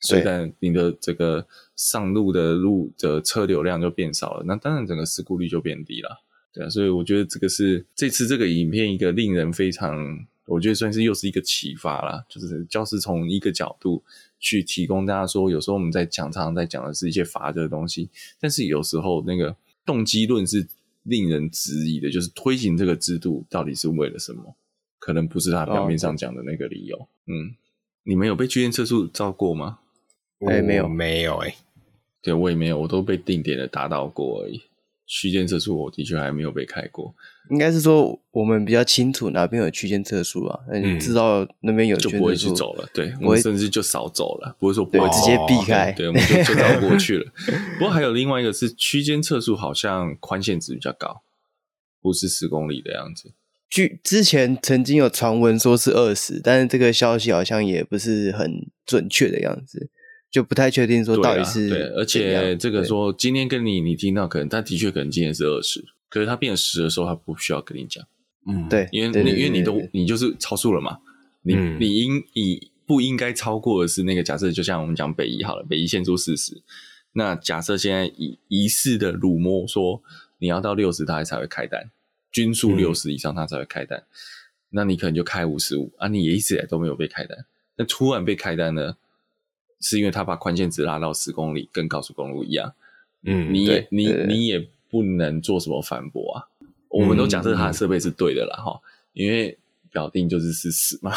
[0.00, 6.22] 所以在你的这个上路的路的车流量就变少了，那当然整个事故率就变低了。
[6.54, 10.26] 对啊，所以我觉得这个是这次这个影片一个令人非常。
[10.48, 14.02] 我觉得算是又是一个启发啦，就是教师从一个角度
[14.40, 18.08] 去提供大家说，有时候我们在讲，常常在讲的是一些法则的东西，
[18.40, 20.66] 但是有时候那个动机论是
[21.02, 24.56] 令人质疑的，就是推行这个制度到底是为了什么？
[24.98, 26.96] 可能不是他表面上讲的那个理由。
[26.96, 27.54] 哦、嗯，
[28.02, 29.78] 你们有被区间测速照过吗？
[30.46, 31.56] 哎，没有，没有、欸，哎，
[32.22, 34.62] 对，我也没有，我都被定点的打到过而已。
[35.08, 37.14] 区间测速我的确还没有被开过，
[37.50, 47.32] 应该是说我们比较清楚哪边有区间测速啊，嗯，知道那边有就不会去走了，对，我们甚至就少走了，不会说不会直接避开，对，我们就就绕过 去了。
[47.78, 51.22] 不过还有另外一个是区间测速好像宽限值比较高，
[52.02, 53.32] 不是十公里的样子。
[53.70, 59.88] 据之前曾经有传闻说是二十，但是这个消息好像也不是很准确的样子。
[60.30, 68.06] 就不太确定说到底是对，啊、对，而且这个说今天跟你你听到可能他的确可能今天是二十，可是他变十的时候他不需要跟你讲，
[68.46, 70.98] 嗯，对，因为你因为你都你就是超速了嘛，
[71.42, 76.60] 你、嗯、你应你不应该超过的是那个假设，就像我们讲北移好了，北移限速四十，
[77.12, 80.02] 那假设现在疑疑似的辱没说
[80.38, 81.90] 你要到六十他才会开单，
[82.30, 84.04] 均速六十以上他才会开单，嗯、
[84.70, 88.96] 那你可能就开五十五啊，你也一直以来都没有被开单，那突然被开单呢？
[89.80, 92.74] 是因为他把宽限值拉到十公里，跟高速公路一样。
[93.22, 96.48] 嗯，你也你你也不能做什么反驳啊。
[96.60, 99.58] 嗯、我们都假设他的设备是对的啦，哈、嗯，因为
[99.90, 101.12] 表定就是事实嘛。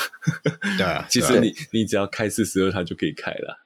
[0.77, 3.59] 对啊， 其实你你只要开四十二，它就可以开了。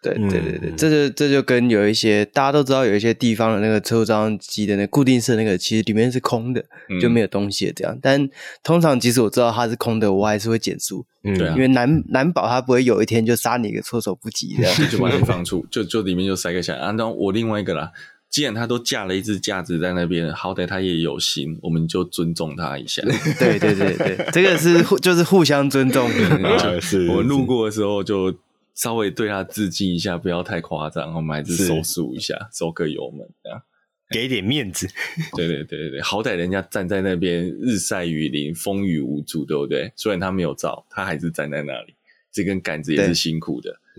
[0.00, 7.98] 对对对对，这就这就跟有一些大家都知道，有一些地方的那个车张机的那固定式那个，其实里面是空的，嗯、就没有东西的这样。
[8.00, 8.28] 但
[8.62, 16.76] 通常即使我知道它是空的，我还是会减速，嗯，对，因为难难保它不会有一天就杀你一个措手不及这样， 就把你 放出，就就里面就塞个下。
[16.76, 17.90] 啊，那我另外一个啦，
[18.30, 23.02] 既然他都架了一只架子在那边，好歹他也有心，我们就尊重他一下。
[23.40, 26.78] 对对对对，这个是互就是互相尊重的。
[26.80, 28.32] 是，我们路过的时候就。
[28.78, 33.60] 稍微对他致敬一下，不要太夸张，我们还是收束一下，收个油门，这样
[34.08, 34.88] 给点面子。
[35.34, 39.92] 对对对对，好歹人家站在那边日晒雨淋，风雨无阻，对不对？
[39.96, 41.94] 虽然他没有照，他还是站在那里，
[42.30, 43.80] 这根杆子也是辛苦的。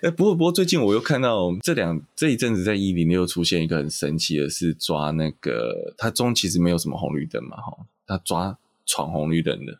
[0.00, 9.78] 哎，不过不过，最近我又看到这两这一阵子在一零六出现一个很神奇的，是抓那个他中其实没有什么红绿灯嘛，哈，他抓闯红绿灯的。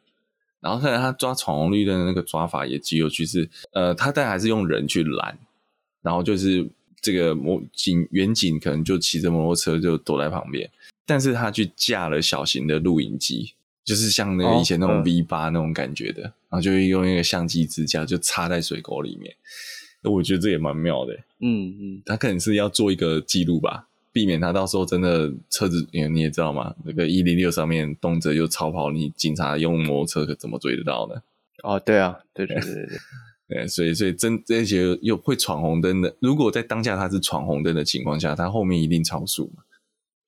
[0.63, 5.37] 然后看来他抓闯红绿灯的那个抓法也极有趣，是呃，他但还是用人去拦，
[6.01, 6.67] 然后就是
[7.01, 10.71] 这个摩警远警可能就骑着摩托车就躲在旁边，
[11.05, 13.53] 但是他去架了小型的录影机，
[13.85, 19.35] 就是像那个以前那种 V 八那种感觉的，哦嗯、然后就用一个相机支架就插在水沟里面。
[20.05, 26.75] 我觉得这也蛮妙的，嗯嗯，他可能是要做一个记录吧，避免他到时候真的车子，你你也知道嘛？
[26.85, 31.23] 那个一零六上面动辄就超跑，你警察用摩托车可怎么追得到呢？
[31.63, 32.99] 哦，对啊，对对对对对，
[33.49, 39.63] 对，所以所以真这些又会闯红灯的，如果在当下他是闯红灯的情况下，他后面一定超速嘛。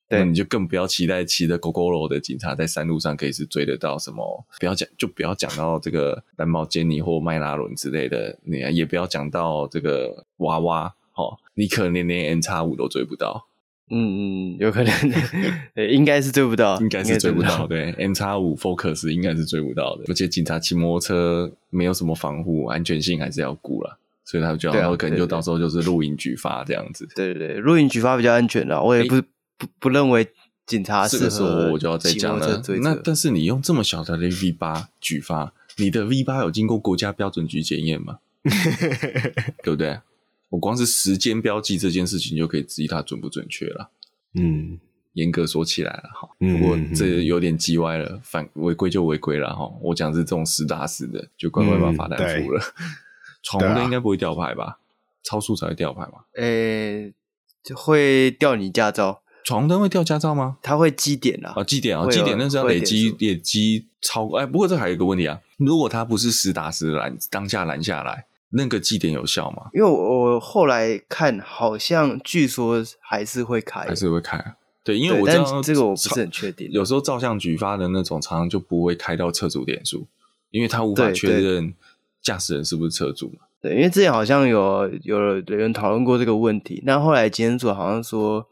[0.07, 4.45] 对，那你就更不要期待骑着 Gogoro 的警察在山路上可以是追得到什么。
[4.61, 13.47] 不要讲，就不要讲到这个蓝宝坚尼或迈拉伦之类的，你也不要讲到这个娃娃，哦，你可能连连 N 叉五都追不到。
[13.91, 14.93] 嗯嗯，有可能，
[15.91, 17.67] 应该是追不到，应该是追不到。
[17.67, 20.05] 对，N 叉五 Focus 应该是追不到的。
[20.09, 27.07] 而且警察骑摩托车没有什么防护，安全性还是要顾了，所以他就要可能就到时候就是录影举发这样子。
[27.15, 29.17] 对对对，录影举发比较安全了，我也不。
[29.17, 29.25] 欸
[29.57, 30.27] 不不认为
[30.67, 32.61] 警察是的时候，我就要再讲了。
[32.83, 38.19] 那但是你用这么小的 V 八举发，你的 V 八有经过国家标准局检验吗？
[39.63, 39.97] 对不对？
[40.55, 43.91] 我光是时间标记这件事情就可以质疑它准不准确了。
[44.35, 44.79] 嗯，
[45.15, 49.69] 严格说起来了，哈，不过这有点叽歪了，反违规就违规了哈。
[49.83, 52.63] 我讲的是这种实打实的，就乖乖把罚单付了。
[53.43, 54.79] 闯红灯应该不会掉牌吧？
[55.25, 56.21] 超速才会掉牌嘛？
[56.37, 57.13] 诶，
[57.65, 59.23] 就会掉你驾照。
[59.45, 60.59] 闯红灯会掉驾照吗？
[60.63, 64.39] 它会积点啊，哦，积点啊，积点那是要累积累积超过。
[64.39, 69.69] 哎，不过这还有一个问题啊，如果他不是实打实拦当下拦下来，那个积点有效吗？
[69.75, 74.57] 因为我后来看，好像据说还是会开，还是会开。
[74.83, 76.69] 对，因为我知道这个我不是很确定。
[76.71, 80.07] 有时候照相局发的那种，常常就不会开到车主点数，
[80.51, 81.75] 因为他无法确认
[82.23, 83.47] 驾驶人是不是车主嘛。
[83.61, 88.47] 对，因为之前好像有有人讨论过这个问题，那后来检组好像说。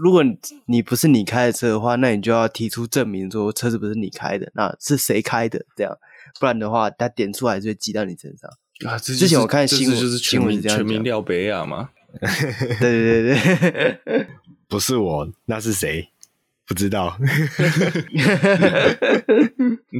[0.00, 0.20] 如果
[0.66, 5.64] 你不是你开的车的话，那你就要提出证明，说车子不是你开的，那是谁开的？
[5.76, 5.96] 这样，
[6.40, 8.50] 不然的话，他点出来就会记到你身上。
[8.86, 11.90] 啊，之前我看新闻就是全民全民廖北亚嘛。
[12.20, 13.38] 对对对
[14.04, 14.26] 对，
[14.68, 16.08] 不是我，那是谁？
[16.66, 17.16] 不知道。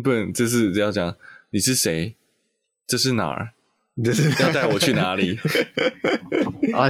[0.03, 1.15] 不能，这是要讲
[1.51, 2.17] 你是谁？
[2.87, 3.51] 这是哪儿？
[4.03, 5.39] 这是要带我去哪里？
[6.73, 6.89] 哦，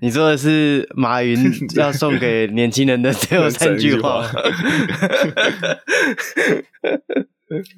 [0.00, 4.30] 你说的是马云要送给年轻人的最后三句话。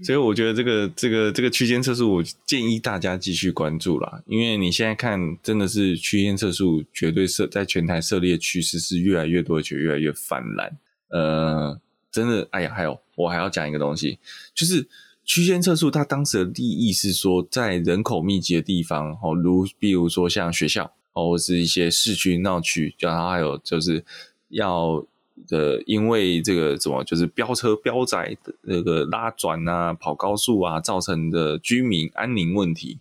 [0.03, 10.77] 所以我觉得这个这个这个区间测速，我建议大家继续关注啦，因为你现在看，真的是区间测速绝对设在全台设立的趋势是越来越多，而且越来越泛滥。
[11.09, 14.19] 呃，真的，哎呀，还有我还要讲一个东西，
[14.55, 14.87] 就是。
[15.27, 24.05] 区间测速，它当时的利益是说，在人口密集的地方，哦，如比如说像学校，哦，或是一些市区闹区，然后还有就是
[24.51, 25.03] 要
[25.49, 32.99] 的，因为这个什么，就是飙车飙载的那个拉转啊、跑高速啊，造成的居民安宁问题，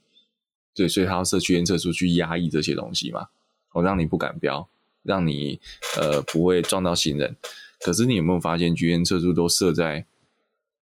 [0.74, 3.28] 对，所以他要设区间测速去压抑这些东西嘛，
[3.72, 4.68] 哦，让你不敢飙，
[5.04, 5.60] 让你
[6.00, 7.36] 呃不会撞到行人。
[7.80, 10.06] 可是你有没有发现，区间测速都设在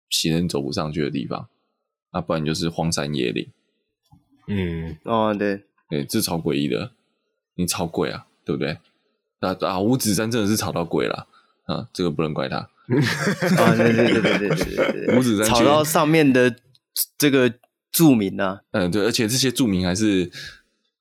[0.10, 1.48] 行人走不上去的地方，
[2.12, 3.48] 啊，不然就是荒山野岭。
[4.48, 6.92] 嗯，哦，对，对，这超诡异的，
[7.56, 8.78] 你超贵啊，对不对？
[9.40, 11.28] 啊啊，五指山真的是吵到鬼了，
[11.70, 12.58] 啊，这个不能怪他。
[13.58, 16.56] 啊，对对对对对对对， 五指山吵到上面的
[17.18, 17.54] 这个
[17.92, 18.62] 住民呢、啊？
[18.72, 20.32] 嗯，对，而且这些住民还是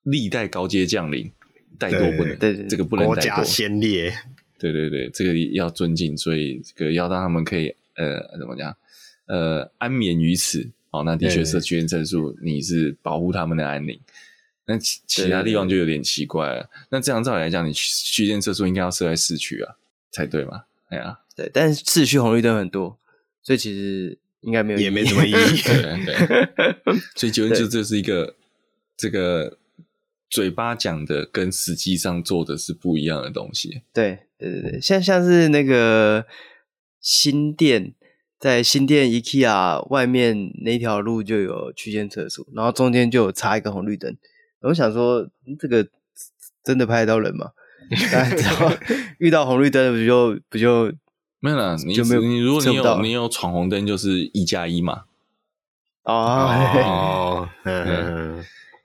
[0.02, 1.32] 历代高阶将领，
[1.78, 4.14] 怠惰不能，对，对，对，这个不能怠惰，国家先烈，
[4.58, 8.76] 对对对，这个要尊敬，所以这个要让他们可以呃，怎么讲？
[9.26, 13.98] 呃，安眠于此，哦，那的确是区间测速，你是保护他们的安宁。
[14.66, 16.54] 那其其他地方就有点奇怪了。
[16.54, 19.74] 对对对，那这样照理来讲，你区间测速应该要设在市区啊，
[20.10, 20.64] 才对嘛？
[20.90, 22.98] 哎呀，对，但是市区红绿灯很多，
[23.42, 25.34] 所以其实应该没有，也没什么意义。
[25.64, 28.36] 对 对，所以究竟就这是一个
[28.96, 29.58] 这个
[30.30, 33.82] 嘴巴讲的跟实际上做的是不一样的东西。
[33.92, 36.26] 对对对对，像像是那个
[37.00, 37.94] 新店。
[38.40, 44.16] 在新店 IKEA 外面那条路就有区间测速，然后中间就有插一个红绿灯。
[44.60, 45.28] 我想说，
[45.58, 45.88] 这个
[46.62, 47.50] 真的拍得到人吗？
[48.12, 48.72] 大家知道
[49.18, 50.92] 遇到红绿灯不就不就
[51.40, 51.76] 没有了？
[51.86, 52.22] 你就没有？
[52.22, 55.04] 你如果你有你有闯红灯，就是一加一嘛。
[56.04, 57.48] 哦，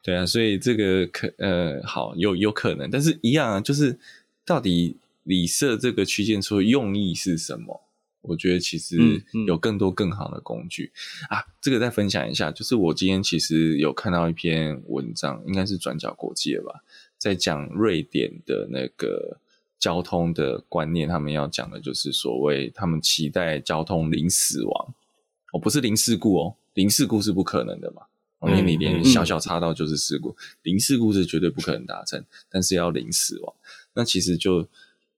[0.04, 3.97] 对啊，所以这个可呃好有有可能，但是一样啊，就是
[4.45, 7.82] 到底你设这个区间出的用意是什么？
[8.24, 8.97] 我觉得其实
[9.45, 16.84] 有更多更好的工具、嗯嗯、啊，这个再分享一下，就是我今天其实有看到一篇文章，应该是转角国际的吧，
[17.24, 19.40] 在讲瑞典的那个
[19.80, 24.94] 交通的观念，他们要讲的就是所谓他们期待交通零死亡，
[25.54, 28.02] 哦，不是零事故哦，零事故是不可能的嘛，
[28.50, 33.56] 因为你连小小插到就是事故，嗯、零事故是绝对不可能达成，但是要零死亡，
[33.94, 34.68] 那其实就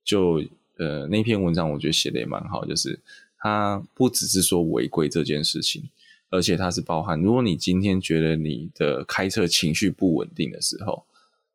[0.04, 0.44] 就
[0.76, 3.00] 呃那篇文章我觉得写的也蛮好，就是
[3.36, 5.82] 它不只是说违规这件事情。
[6.28, 11.04] 而且它是包含，如果你今天觉得你的开车情绪不稳定的时候，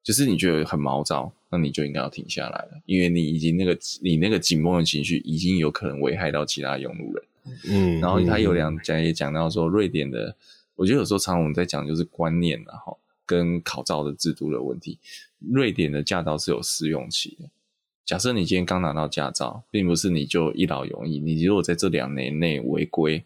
[0.03, 7.23] 就是你觉得很毛躁，那你就应该要停下来了，因为你已经那个你那个紧绷的情绪已经有可能危害到其他用路人。
[7.69, 10.35] 嗯，然后他有两讲也讲到说，瑞典的，
[10.75, 14.99] 我觉得有时候常常我们在讲就是观念，然后跟考照的制度的问题。
[15.39, 17.49] 瑞典的驾照是有试用期的，
[18.05, 23.23] 假设你今天刚拿到驾照，并不是你就一劳永逸，你如果在这两年内违规。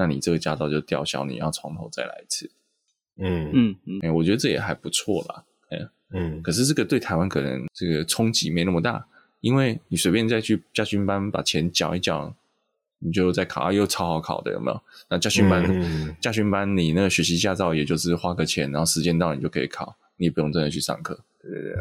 [0.00, 2.48] 那你这个驾照就吊销，你要从头再来一次。
[3.16, 5.44] 嗯嗯嗯、欸，我觉得这也还不错啦。
[5.70, 9.06] 欸、嗯，可是这个对台湾可能这个冲击没那么大，
[9.40, 12.34] 因为你随便再去驾训班把钱缴一缴，
[13.00, 14.80] 你就再考，啊、又超好考的，有没有？
[15.10, 15.62] 那驾训班，
[16.20, 21.20] 驾训、嗯、班你那个学习驾照，也就是花个钱，然后时间到你就可以考，你也不用真的去上课。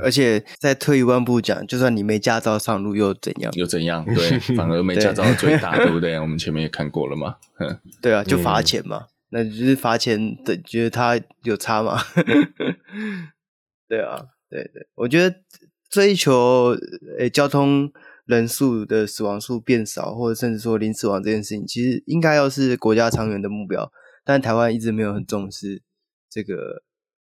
[0.01, 3.51] 而且再退一万步讲，就算你没驾照上路又怎样？
[3.53, 4.05] 又怎样？
[4.05, 6.17] 对，反而没驾照最大，对， 对不对？
[6.19, 7.35] 我们前面也看过了嘛。
[8.01, 11.99] 对啊，就罚钱嘛，嗯、那就是罚钱的，觉得他有差嘛？
[13.87, 15.41] 对啊，对对，我觉得
[15.89, 16.75] 追求
[17.17, 17.91] 诶交通
[18.25, 23.91] 人数的死亡数变少，或者甚至说零死亡这件事情，其实应该要是国家长远的目标，
[24.23, 25.81] 但台湾一直没有很重视
[26.29, 26.83] 这个。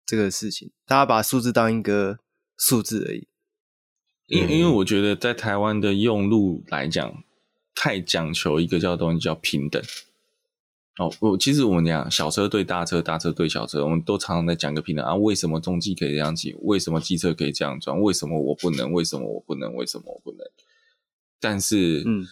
[0.03, 2.19] 这个事情，大家把数字当一个
[2.57, 3.29] 数字而已。
[4.27, 7.23] 因因为我觉得在台湾的用路来讲，
[7.73, 9.81] 太讲求一个叫东西叫平等。
[10.97, 15.15] 哦，我其实我们讲小车对大车，大车对小车，我们都常常在讲个平等啊。
[15.15, 16.53] 为什么中继可以这样骑？
[16.61, 17.99] 为什么机车可以这样转？
[17.99, 18.91] 为什么我不能？
[18.91, 19.73] 为什么我不能？
[19.75, 20.45] 为什么我不能？
[21.39, 22.27] 但是，嗯，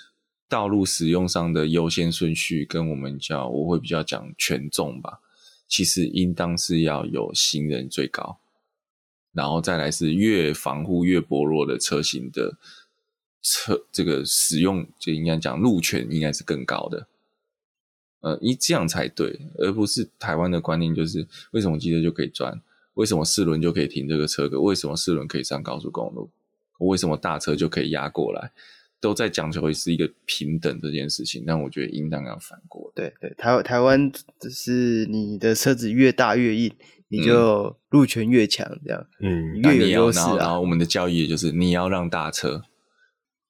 [0.47, 5.19] 道路使用上的优先顺序跟我们叫，我会比较讲权重吧。
[5.67, 8.39] 其实应当是要有行人最高，
[9.31, 12.57] 然后再来是越防护越薄弱的车型的
[13.41, 17.07] 车，这个使用就应该讲路权应该是更高的。
[18.21, 22.61] 呃，一这样才对，而不是台湾的观念就是为什么机车就可以转，
[22.95, 26.29] 为什么四轮就可以停这个车格，为什么四轮可以上高速公路，
[26.79, 28.51] 为什么大车就可以压过来。
[29.01, 32.91] 都在讲求是一个平等这件事情，但我觉得应当要反过。
[32.93, 34.11] 对对，台台湾
[34.51, 36.69] 是你的车子越大越硬，
[37.07, 40.35] 你就路权越强，这样，嗯，越有优势啊。
[40.35, 42.61] 然后我们的教育也就是你要让大车，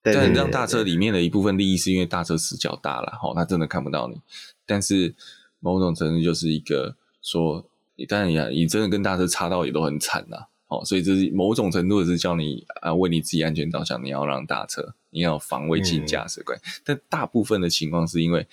[0.02, 4.20] 对，但让大车里面的一部分利益是因为大车死角大了，哦，他真的看不到你。
[4.66, 5.14] 但是
[5.58, 10.46] 某种程度就是一个说，你当然呀你真的跟大车擦到也都很惨呐。
[10.68, 16.56] 哦，所以这是某种程度的是叫你啊，为你自己安全着想，你要让大车，你要防卫性驾驶观。
[16.58, 18.46] 嗯、但大部分的情况是因为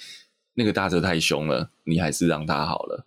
[0.56, 3.06] 那个大车太凶了，你还是让他好了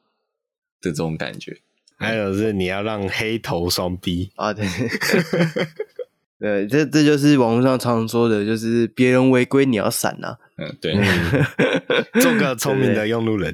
[0.80, 1.60] 的这种感觉。
[1.96, 4.64] 还有是你要让黑头双逼啊，对，
[6.40, 10.38] 对，这这就是网络上常常说的，就是别人违规你要闪呐、啊。
[10.56, 10.94] 嗯，对，
[12.20, 13.52] 做个聪明的用路人。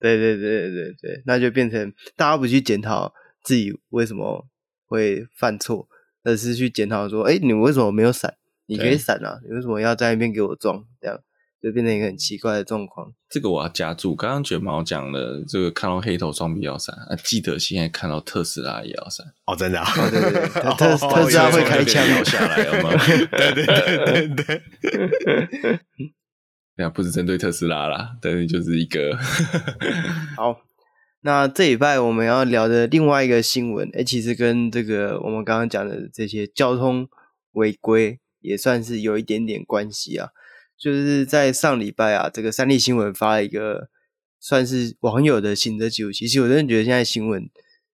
[0.00, 3.14] 对对对对对对，那就变成大家不去检讨。
[3.42, 4.46] 自己为什么
[4.86, 5.86] 会犯错，
[6.22, 8.32] 而是去检讨说：“哎，你为什么没有闪？
[8.64, 9.38] 你可以闪啊！
[9.46, 10.82] 你为什么要在那边给我撞？
[10.98, 11.20] 这样
[11.64, 14.14] 就变成一个很奇怪的状况。”这个我要加注。
[14.14, 19.90] 刚刚卷毛讲了，这个看到黑头双臂要闪啊，记得现在看到特斯拉也要闪哦，真的啊！
[19.90, 22.90] 哦、对对对， 特特斯拉会开枪掉下来了吗？
[23.06, 25.80] 对对对对对。
[26.76, 29.16] 对啊，不是针对特斯拉啦，但是就是一个
[30.36, 30.60] 好。
[31.22, 37.08] 那这礼拜我们要聊的另外一个新闻，诶，其实跟这个我们刚刚讲的这些交通
[37.52, 40.30] 违规也算是有一点点关系啊。
[40.78, 43.88] 就是在上礼拜啊，这个三立新闻发了一个
[44.40, 46.26] 算是网友的行车记录器。
[46.26, 47.48] 其实我真的觉得现在新闻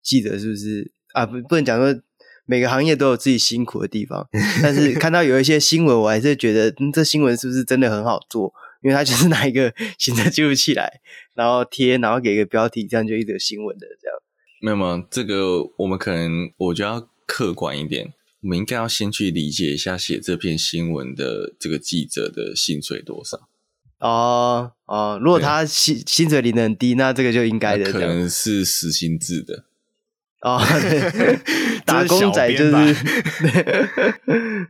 [0.03, 1.25] 记者是不是啊？
[1.25, 2.01] 不，不能讲说
[2.47, 4.29] 每个行业都有自己辛苦的地方，
[4.63, 8.53] 但是看到有一些新闻，我还是觉得，嗯，这新闻是不是真的很好做？
[8.83, 11.01] 因为他就是拿一个 行车记录器来，
[11.33, 14.19] 然后贴，然后给一个标题，这样就一则新闻的这样。
[14.61, 15.03] 没有吗？
[15.11, 18.13] 这个我们可能我就要客观一点，
[18.45, 23.49] 我们应该要先去理解一下写这篇新闻的这个记者的薪水多少。
[24.01, 29.65] 哦哦，如果他薪薪水领得很低，那这个就应该的，可能是实薪制的。
[30.43, 31.39] 哦，对，
[31.87, 32.73] 打工仔就是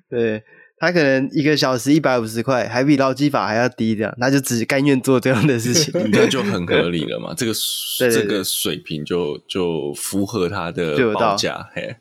[0.09, 0.45] 对。
[0.77, 7.33] 他可能一个小时一百五十块，还比劳基法还要低，这样那就只甘愿做这样的事情， 那就很合理了嘛。
[7.35, 7.53] 这个
[7.99, 11.71] 对对对这个水平就就符合他的报价。
[11.73, 11.97] 嘿，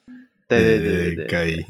[0.47, 1.65] 对对对对对，可以。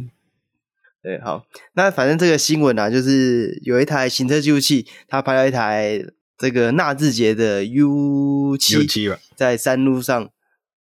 [1.01, 6.01] 对，好，那反正这个新闻啊，就是有一台行车记录器，它拍了一台
[6.37, 8.87] 这个纳智捷的 U 七，
[9.35, 10.29] 在山路上，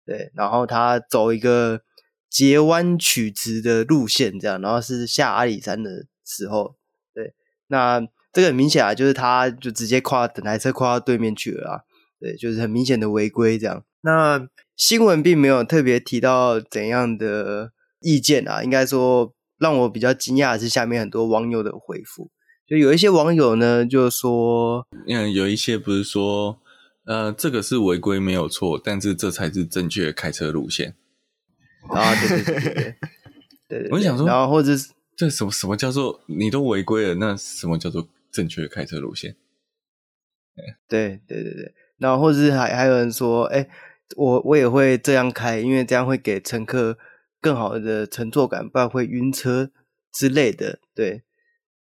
[0.06, 1.82] 对，然后它走一个
[2.30, 6.76] 截弯曲直的路线，这样，然后是下阿里山的时候，
[7.16, 7.34] 对，
[7.70, 11.82] 那这个很明显啊，就是它就直接跨整台车跨到对面去了啊，
[12.20, 13.84] 对，就是很明显的违规这样。
[14.02, 17.72] 那新闻并没有特别提到怎样的
[18.02, 19.34] 意见啊，应该说。
[19.62, 22.32] 让我比较惊讶的是，下面很多网友的回复，
[22.66, 26.58] 就有一些网友呢，就说，嗯，有一些不是说，
[27.06, 30.96] 呃，这个是违规没有错，但是这才是正确的开车路线。
[31.90, 32.74] 啊，对对对对
[33.68, 39.36] 对，对，我想说，然后或者是这什么什么叫做你都违规了，那什么叫做正确的开车路线？
[40.90, 43.70] 对对对对，然后或者是还还有人说，哎，
[44.16, 46.98] 我我也会这样开，因为这样会给乘客。
[47.42, 49.72] 更好的乘坐感，不然会晕车
[50.14, 50.80] 之类的。
[50.96, 51.24] 对，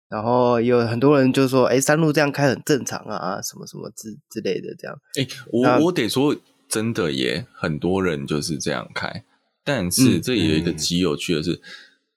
[0.08, 4.96] 然后有很多人就说：“哎，山路这样开很正常啊，什么什么之之类的。”这样。
[5.18, 6.36] 哎，我我得说，
[6.68, 9.24] 真的耶，很多人就是这样开。
[9.64, 11.60] 但是这也有一个极有趣的是，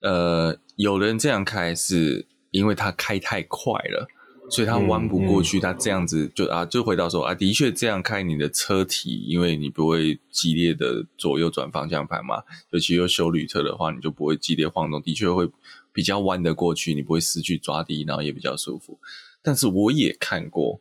[0.02, 4.06] 嗯、呃，有人这样开是因为他开太快了。
[4.50, 15.48] 所以他弯不过去，嗯嗯、他这样子就啊，就回到说啊，的确这样开你的车体，因为你不会激烈的左右转方向盘嘛，尤其又修旅车的话，你就不会激烈晃动，的确会
[15.92, 18.98] 比较弯得过去，你不会失去抓地，然后也比较舒服。
[19.40, 20.80] 但是我也看过，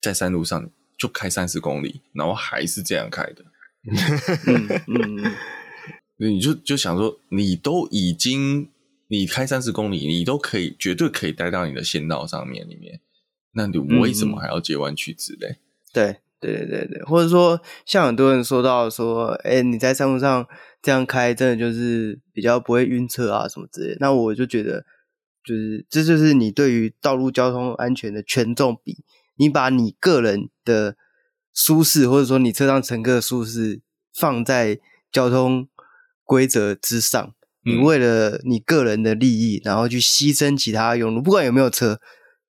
[0.00, 3.44] 在山路上就开三十公里，然后还是这样开的，
[4.46, 8.70] 嗯嗯，你就就想说，你都已经。
[9.14, 13.00] 你开三十公里，你都可以绝对可以待到你的线道上面里面，
[13.52, 15.58] 那你为什么还要接弯曲直嘞？
[15.92, 20.46] 对对对对对，或者说像很多人说到说，哎，你在山路上
[20.82, 23.96] 这样开，真的就是比较不会晕车啊什么之类的。
[24.00, 24.84] 那我就觉得，
[25.44, 29.04] 就是这就是你对于道路交通安全的权重比，
[29.36, 30.96] 你把你个人的
[31.54, 33.80] 舒适，或者说你车上乘客的舒适
[34.12, 34.80] 放在
[35.12, 35.68] 交通
[36.24, 37.34] 规则之上。
[37.64, 41.98] 你为了你个人的利益，然后去牺牲其他用路，不管有没有车，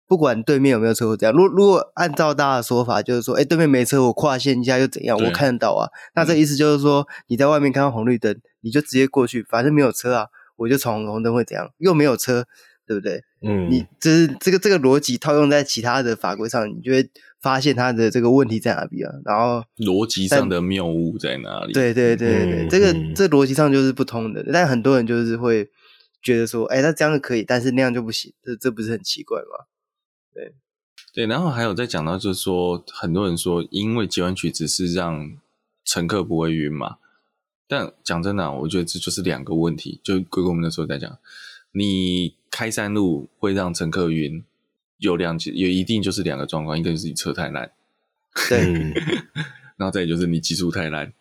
[0.07, 1.37] 不管对面有没有车，或怎样。
[1.37, 5.17] 如如果按照大家的说法，就是说，哎，对面没车，我跨线一下又怎样？
[5.19, 5.89] 我看得到啊。
[6.15, 10.27] 那这意思就是说，你在外面看到红绿灯，你就直接过去，反正没有车啊，
[10.57, 11.69] 我就闯红灯会怎样？
[11.79, 12.47] 又没有车，
[12.87, 13.23] 对不对？
[13.43, 17.11] 嗯，你这是这个这个逻辑套用在其他的法规上，你就会。
[17.45, 19.12] 发现他的这个问题在哪边啊？
[19.26, 21.74] 然后逻辑上的谬误在哪里？
[21.74, 24.42] 对对对对，嗯、这个、嗯、这逻辑上就是不通的。
[24.51, 25.68] 但很多人就是会
[26.22, 29.66] 觉得说，哎，那这样就可以，但是那样就不行，这这不是很奇怪吗？
[30.32, 30.55] 对
[31.12, 35.36] 对，然后还有在讲到就是说，很多人说，因为截弯取直是让
[35.84, 36.97] 乘客不会晕嘛。
[37.68, 40.01] 但讲真的，我觉得这就是两个问题。
[40.03, 41.18] 就归过我们那时候在讲，
[41.72, 44.42] 你开山路会让乘客晕。
[45.05, 47.71] 有两也一定就是两个状况，一个就是你车太烂，
[48.49, 48.59] 对，
[49.77, 51.13] 然后再就是你技术太烂，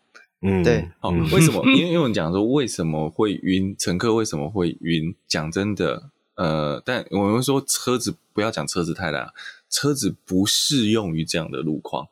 [0.42, 1.64] 嗯，对，好，为什么？
[1.76, 5.14] 因为因为我们讲说为什么会晕，乘客为什么会晕？
[5.28, 9.30] 讲真的，呃，但我们说车子不要讲车子太烂，
[9.70, 12.08] 车子不适用于这样的路况，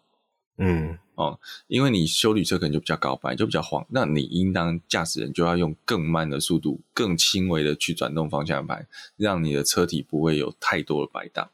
[0.58, 0.98] 嗯。
[1.16, 11.48] 哦，因为你修理车可能就比较高，本来就比较晃，那你应当驾驶人就要用更慢的速度，更轻微的去转动方向盘，让你的车体不会有太多的摆荡。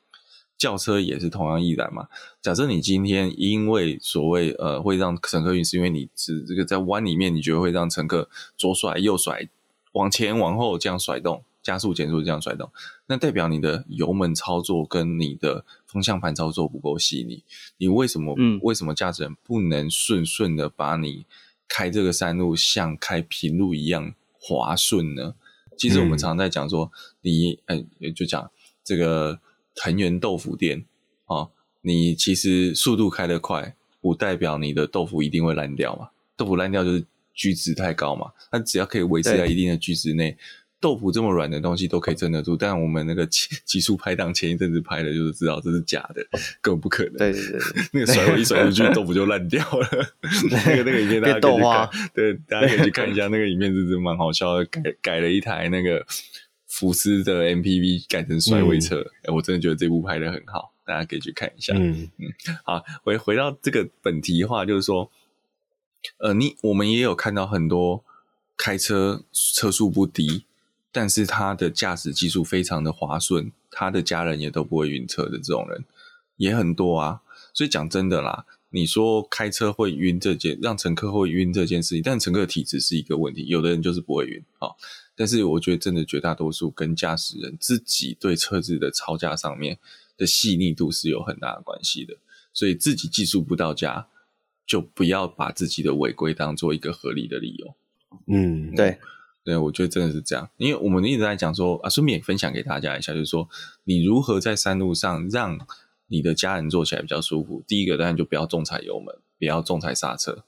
[0.57, 2.07] 轿车也是同样易燃嘛。
[2.41, 9.47] 假设你今天因为所谓呃会让乘客晕，是因为你是这个在弯里面，你觉得会让乘客左甩右甩，
[9.93, 11.43] 往前往后这样甩动。
[11.63, 12.71] 加速减速这样甩动，
[13.07, 17.43] 那代表你的油门操作跟你的方向盘操作不够细腻。
[17.77, 18.33] 你为什么？
[18.37, 21.25] 嗯，为什么驾驶人不能顺顺的把你
[21.67, 25.35] 开这个山路像开平路一样滑顺呢？
[25.77, 26.89] 其实我们常常在讲说，
[27.19, 27.83] 你哎，
[28.15, 28.49] 就讲
[28.81, 29.37] 这个
[29.77, 30.83] 藤原豆腐店
[31.27, 31.47] 啊，
[31.81, 36.09] 你其实速度开得快，不代表你的豆腐一定会烂掉嘛。
[36.35, 38.31] 豆腐烂掉就是均值太高嘛。
[38.51, 40.35] 那只要可以维持在一定的均值内。
[40.79, 46.23] 豆腐这么软的东西都可以撑得住，但我们那个极速拍档前一阵子拍的，就是知道这是假的，
[46.61, 47.13] 根本不可能。
[47.15, 47.59] 对对对，
[47.93, 49.87] 那个甩尾一甩出去，豆腐就烂掉了。
[50.51, 54.65] 那个那个影片大家可以去看，对，大家可以去看一下那个影片，是真蛮好笑的。
[54.65, 56.05] 改改了一台那个
[56.77, 61.73] 福斯的 MPV 改成甩尾车，哎、嗯，我真的觉得这部拍的很好，大家可以去看一下。
[61.75, 62.31] 嗯嗯，
[62.63, 65.09] 好，回回到这个本题的话，就是说，
[66.19, 68.03] 呃，你我们也有看到很多
[68.55, 70.43] 开车车速不低。
[70.89, 75.83] 但是他的驾驶技术非常的滑顺，他的家人也都不会晕车的这种人
[76.37, 77.21] 也很多啊。
[77.53, 84.69] 所以讲真的啦，你说开车会晕这件，让乘客会晕这件事情，但乘客的体质是一个问题，有的人就是不会晕啊。
[85.19, 89.79] 但是我觉得真的绝大多数跟驾驶人自己对车子的操驾上面
[90.15, 92.15] 的细腻度是有很大的关系的，
[92.53, 94.07] 所以自己技术不到家，
[94.67, 97.75] 就不要把自己的违规当做一个合理的理由。
[98.27, 98.99] 嗯，对，
[99.43, 103.49] 对，我觉得真的是这样，因为我们一直在讲说啊，顺便也分享给大家一下，就是说
[103.85, 105.59] 你如何在山路上让
[106.05, 107.63] 你的家人坐起来比较舒服。
[107.67, 110.43] 第一个当然就不要重踩油门，不要重踩刹车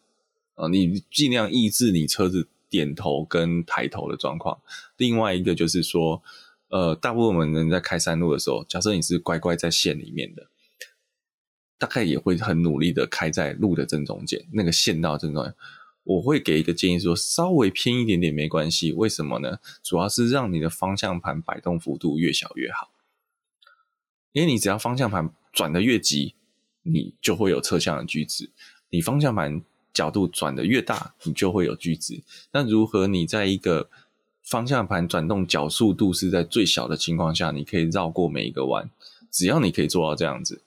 [0.54, 2.48] 啊，你尽量抑制你车子。
[2.70, 4.62] 点头跟抬头的状况，
[4.98, 6.22] 另外一个就是说，
[6.70, 10.48] 呃，大部分人在开山路的时候，假设你是乖乖在线里面的，
[11.78, 15.56] 大概也会很努力的开在路的正中间，那个线道正中间。
[16.04, 19.60] 我会给一个建议说，稍微偏一点点没关系，为什么呢？
[19.84, 22.92] 主要是让你的方向盘摆动幅度越小越好，
[24.32, 26.36] 因为你只要方向盘转得越急，
[26.84, 28.52] 你就会有侧向的举止，
[28.90, 29.64] 你方向盘。
[29.94, 32.22] 角度转的越大，你就会有锯子。
[32.52, 33.90] 那如何你在一个
[34.44, 38.90] 方向盘转动角速度是在最小的情况下，你可以绕过每一个弯？
[39.32, 40.62] 只要你可以做到这样子，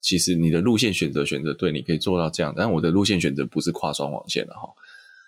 [0.00, 2.52] 其实你的路线选择选择对，你可以做到这样。
[2.56, 4.68] 但我的路线选择不是跨双黄线的哈。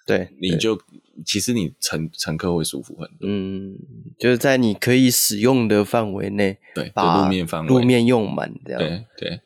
[0.07, 0.81] 对，你就
[1.25, 3.29] 其实你乘乘客会舒服很多。
[3.29, 3.77] 嗯，
[4.19, 8.81] 就是在你可以使用的范围内，对，把路面范围路面用满这样。
[8.81, 9.41] 对对。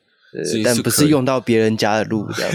[0.65, 2.53] 但不是用到别人家的路这样，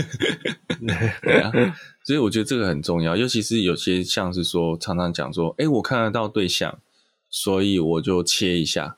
[1.22, 1.52] 对啊，
[2.04, 6.80] 所以我觉得这个很重要，尤其是有些像是说常常讲说，哎，我看得到对象，
[7.30, 8.98] 所以我就切一下。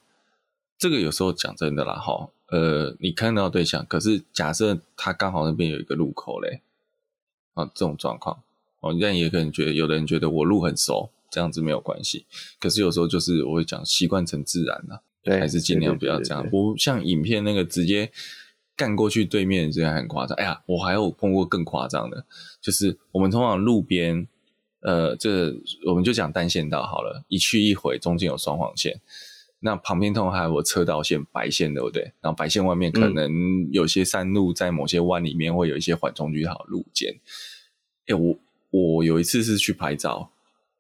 [0.80, 6.62] 这个有时候讲真的啦，哈，呃，你看到对象，可是假设他刚好那边有一个路口嘞，
[7.54, 8.42] 啊，这种状况，
[8.80, 12.26] 哦，但也可能觉得有的人觉得我路很熟，这样子没有关系。
[12.60, 18.12] 可是有时候就是我会讲习惯成自然了，对，还是尽量不要这样，不像影片那个直接。
[18.82, 22.26] 干过去对面这样很夸张，哎呀，我还有碰过更夸张的，
[22.60, 24.28] 就是我们通常路边，
[24.80, 25.54] 呃，这、
[25.86, 29.00] 我们就讲单线道好了，一去一回，中间有双黄线，
[29.60, 32.12] 那旁边通常还有个车道线白线，对不对？
[32.22, 33.32] 然后白线外面可能
[33.72, 37.20] 有些山路在某些弯里面会有一些缓冲区好路肩。
[38.08, 38.40] 哎，我
[38.72, 40.32] 我有一次是去拍照，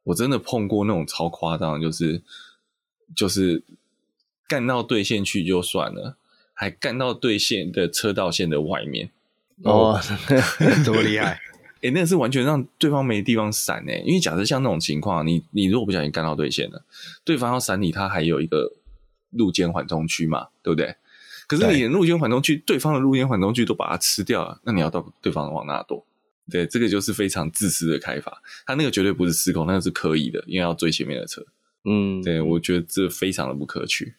[0.05, 2.23] 我真的碰过那种超夸张，就是
[3.15, 3.63] 就是
[4.47, 6.17] 干到对线去就算了。
[6.61, 9.09] 还干到对线的车道线的外面
[9.63, 9.99] 哦，
[10.85, 11.31] 这么 厉害！
[11.77, 13.97] 哎、欸，那是完全让对方没地方闪哎。
[14.05, 16.85] 因为假设像那种情况，你你如果不小心干到对线了，
[17.23, 18.73] 对方要闪你，他还有一个
[19.31, 20.95] 路肩缓冲区嘛，对不对？
[21.47, 26.05] 可是你的路肩缓冲区，对方的路肩缓冲区都把它吃掉了，那你要到对方往哪躲？
[26.51, 28.39] 对，这个就是非常自私的开法。
[28.67, 31.43] 他那个绝对不是失控，那个是可以的，因为要追前面的车。
[31.85, 34.13] 嗯，对，我觉得这非常的不可取。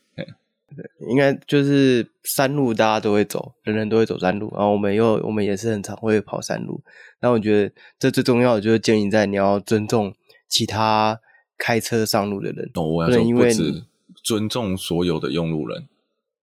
[0.76, 4.50] 对，应该就是山路，大家都会走，人人都会走山路。
[4.52, 6.82] 然后我们又，我们也是很常会跑山路。
[7.20, 10.14] 那我觉得这最重要的就是建议在你要尊重
[10.48, 11.20] 其他
[11.56, 12.70] 开车上路的人。
[12.74, 13.84] 哦，我要说，不止
[14.24, 15.88] 尊重所有的用路人，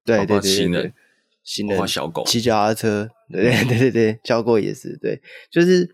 [0.06, 0.94] 对对对对，行人、
[1.44, 5.22] 行人、小狗、骑脚踏车，对对对对对，小狗也是对，
[5.52, 5.90] 就是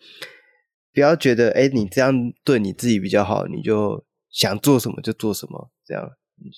[0.93, 2.13] 不要觉得哎，你这样
[2.43, 6.11] 对你自己比较好，你就想做什么就做什么，这样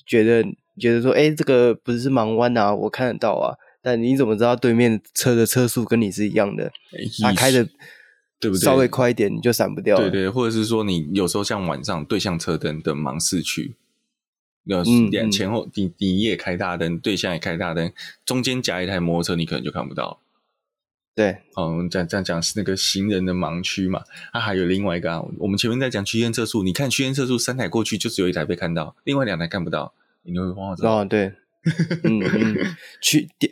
[0.06, 0.44] 觉得。
[0.80, 3.56] 觉得说，哎、欸，这个不是盲弯啊，我看得到啊。
[3.82, 6.70] 但你怎么知道对面车的车速跟你是一样的？
[7.22, 7.64] 他、开的
[8.38, 8.60] 对不对？
[8.60, 9.96] 稍微快一点，你就闪不掉。
[9.96, 13.76] 对对，或者是说，你有时候像晚上对向车灯的盲视区，
[14.66, 17.94] 要两前后，你你也开大灯，对向也开大灯，
[18.26, 20.20] 中间夹一台摩托车，你可能就看不到。
[21.16, 24.04] 对，哦，我们这样这样讲是那个行人的盲区嘛？
[24.34, 29.94] 它、啊、还有另外一个啊，我们前面在讲区间测速，你看区间测速三台过去，就只有一台被看到，另外两台看不到。
[30.28, 31.32] 你会慌哦，对，
[32.04, 32.58] 嗯嗯，
[33.02, 33.52] 去电，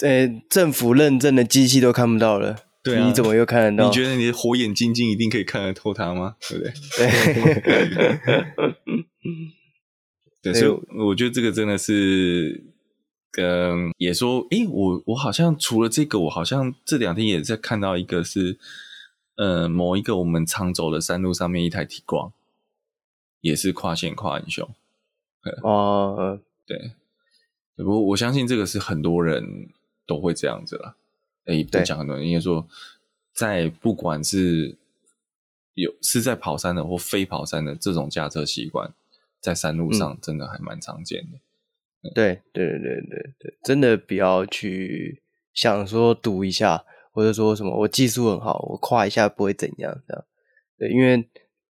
[0.00, 3.88] 呃，政府认证的机器都看不到了，对啊，你怎么又看得到？
[3.88, 6.34] 你觉得你的火眼金睛一定可以看得透它吗？
[6.48, 6.72] 对不对？
[10.42, 12.64] 对，对， 所以我觉得这个真的是，
[13.38, 18.58] 嗯，也说，诶，我我好像除了这个，我好像这两天也在看到一个是，
[19.36, 22.32] 呃，某一个我们常走的山路上面一台 Tiguan，
[23.40, 24.68] 也是跨线跨很凶。
[25.62, 26.92] 哦，呃、对，
[27.76, 29.44] 不过我相信这个是很多人
[30.06, 30.96] 都会这样子了。
[31.46, 32.66] 哎，不讲很多人，应该说，
[33.34, 34.76] 在不管是
[35.74, 38.92] 有是在跑山的或非跑山的这种驾车习惯，
[39.40, 41.38] 在山路上真的还蛮常见的。
[42.02, 45.20] 嗯、对对对对对对，真的不要去
[45.52, 50.24] 想说赌一下，或者说什么我技术很好，我跨一下不会怎样这样。
[50.78, 51.28] 对，因为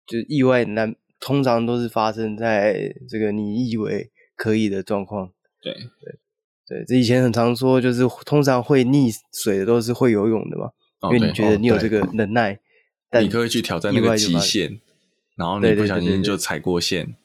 [0.06, 0.96] 就意外难。
[1.20, 6.16] 通常都是发生在这个你以为可以的状况，对对，
[6.68, 12.60] 对，这以前很常说，就是通常会溺水的都是会游泳的嘛，哦、因为你觉得你有这个能耐，哦、
[13.10, 14.80] 但你可以去挑战那个极限，
[15.36, 17.16] 然后你不小心就踩过线，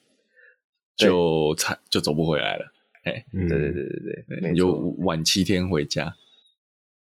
[0.96, 2.72] 就踩就走不回来了。
[3.04, 6.14] 哎，对对对对对，你就晚七天回家。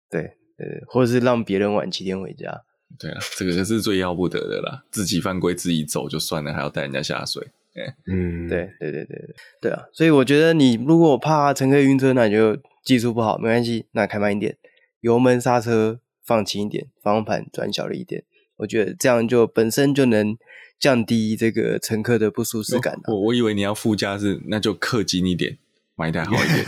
[0.10, 2.64] 对对，或者是让别人晚七天回家。
[3.00, 7.48] 对啊，这个就是最要不得的啦，自己犯规自己走就算了，还要带人家下水。
[7.74, 14.58] 哎，嗯，对对对对对，对啊，所以我觉得你如果怕乘客晕车，那你就技术不好没关系，那开慢一点，
[15.00, 18.24] 油门刹车放轻一点，方向盘转小了一点，
[18.58, 20.38] 我觉得这样就本身就能
[20.78, 23.00] 降低这个乘客的不舒适感。
[23.08, 25.58] 我我以为你要副驾驶，那就氪金一点，
[26.02, 26.66] 买一台好一点。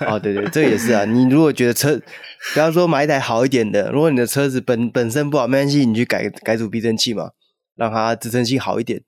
[0.10, 1.04] 哦，对对，这个也是啊。
[1.04, 7.30] 你如果觉得车，比方说买一台好一点的，如果你的车子本本身不好，没关系，你去改改组避震器嘛，
[7.76, 9.02] 让它支撑性好一点。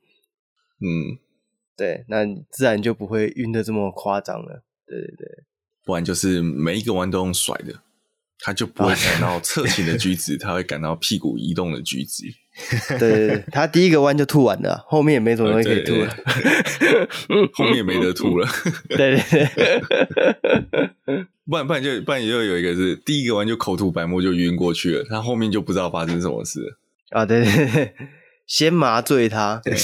[0.80, 1.18] 嗯，
[1.76, 4.62] 对，那自然就不会晕的这么夸张了。
[4.86, 5.28] 对对对，
[5.84, 7.74] 不然就是每一个弯都用甩的，
[8.38, 12.24] 他就不会感到侧倾的举止， 他会感到屁股移动的举止。
[12.98, 16.16] 对对对，他第一个弯就吐完了， 后面也没什么东西可以吐了，
[17.54, 18.48] 后面也没得吐了。
[18.88, 26.61] 对对对，不然不然就不然也就有一个是第一个弯就口吐白沫就晕过去了，他后面就不知道发生什么事
[27.11, 27.24] 啊。
[27.24, 27.94] 对对对。
[28.46, 29.74] 先麻醉他，对，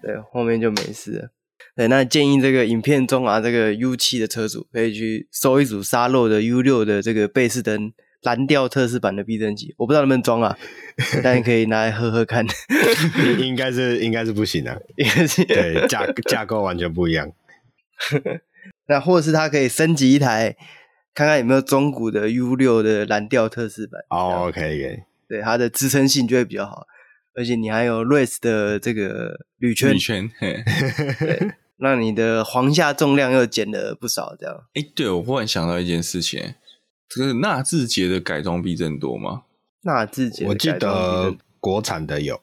[0.00, 1.30] 对，后面就没事了。
[1.74, 7.92] 对，那建议这个影片中啊，这个 U 七的车主可以去搜一组沙漏的 U 六的这个贝士登
[8.26, 10.58] 蓝调特仕版的避震器，我不知道能不能装啊，
[11.22, 12.44] 但可以拿来喝喝看。
[13.38, 17.30] 应该是应该是不行的，应该是对架架构完全不一样。
[18.88, 20.56] 那或者是他可以升级一台，
[21.14, 24.02] 看看有没有中古的 U 六的蓝调特仕版。
[24.10, 24.98] 哦，OK，可以，
[25.28, 26.86] 对，它的支撑性就会比较好。
[27.36, 30.64] 而且你还有 race 的这个铝圈，铝圈，对，
[31.78, 34.56] 那你的簧下重量又减了不少，这样。
[34.74, 36.54] 哎、欸，对，我忽然想到一件事情，
[37.08, 39.42] 这个纳智捷的改装避震多吗？
[39.82, 42.40] 纳智捷，我记得国产的有，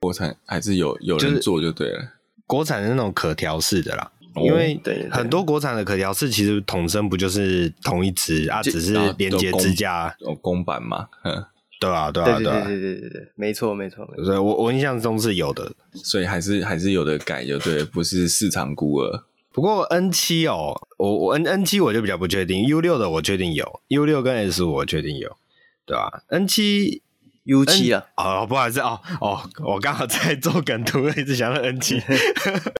[0.00, 1.96] 国产还是有有人做就对了。
[1.96, 2.10] 就是、
[2.46, 4.80] 国产的那种可调式的啦，哦、因为
[5.10, 11.44] 很多国产的可调式其实统称不就是同一支啊，只是连接支架哦，公版嘛， 嗯。
[11.80, 14.06] 对啊，对啊，对对对对对对，没错没错。
[14.22, 19.24] 所以我我印象中是有的，所以还是还是有的改，就对，不是市场孤儿。
[19.52, 25.36] 不过 N 七哦，我我 N N 七我就比较不确定，U 六的我确定有，U 六跟 S 五我确定有，
[25.84, 27.02] 对吧？N 七
[27.44, 32.00] U 七啊，哦，不好意思哦哦，我刚好在做梗图，一直想到 N 七，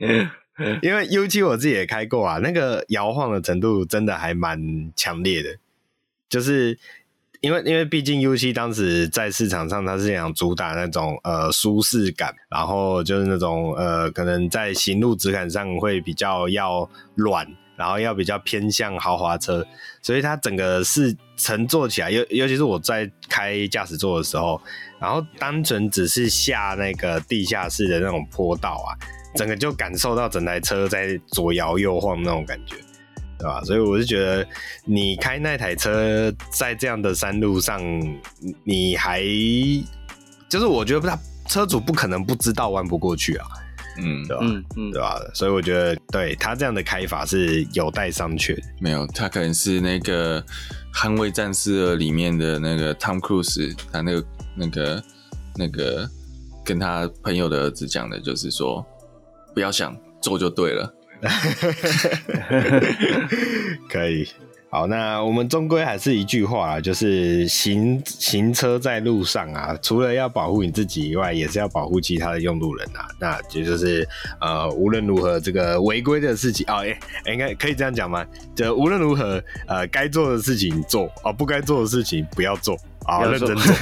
[0.83, 5.57] 因为 U 七我自己也开过啊，那个摇晃的程度真的还蛮强烈的，
[6.29, 6.79] 就是。
[7.41, 19.67] 因为因为毕竟 U7 当时在市场上，它是想主打那种呃舒适感，然后就是那种呃可能在行路质感上会比较要软，然后要比较偏向豪华车，
[20.03, 24.61] 所以它整个是乘坐起来，尤尤其是我在开驾驶座的时候，
[25.01, 28.93] 然后单纯只是下那个地下室的那种坡道啊，
[29.35, 32.77] 整个就感受到整台车在左摇右晃那种感觉。
[33.41, 33.63] 对吧？
[33.65, 34.47] 所以我是觉得，
[34.85, 37.81] 你开那台车在这样的山路上，
[38.65, 39.23] 你还
[40.49, 41.19] 就是我觉得他
[41.49, 43.47] 车主不可能不知道弯不过去啊，
[43.99, 44.43] 嗯，对吧？
[44.45, 45.19] 嗯嗯，对吧？
[45.33, 48.57] 所以我觉得，对他这样的开法是有待商榷。
[48.79, 50.43] 没有，他可能是那个
[50.95, 55.05] 《捍卫战士》里面的那个 Tom Cruise，他那个那个
[55.57, 56.09] 那个
[56.65, 58.85] 跟他朋友的儿子讲的，就是说
[59.55, 60.95] 不要想做就对了。
[63.89, 64.27] 可以，
[64.71, 73.07] 好，那我们终归还是一句话啊，就是行行车在路上啊，除了要保护你自己以外，也是要保护其他的用路人啊。
[73.19, 74.09] 那也就是
[74.41, 76.95] 呃，无论如何，这个违规的事情啊，哎、哦
[77.27, 78.25] 欸，应该可以这样讲吗？
[78.55, 82.77] 就无论如何，呃，该做的事情做，啊、哦，不该做的事情不要做。
[83.07, 83.75] 好，认真做。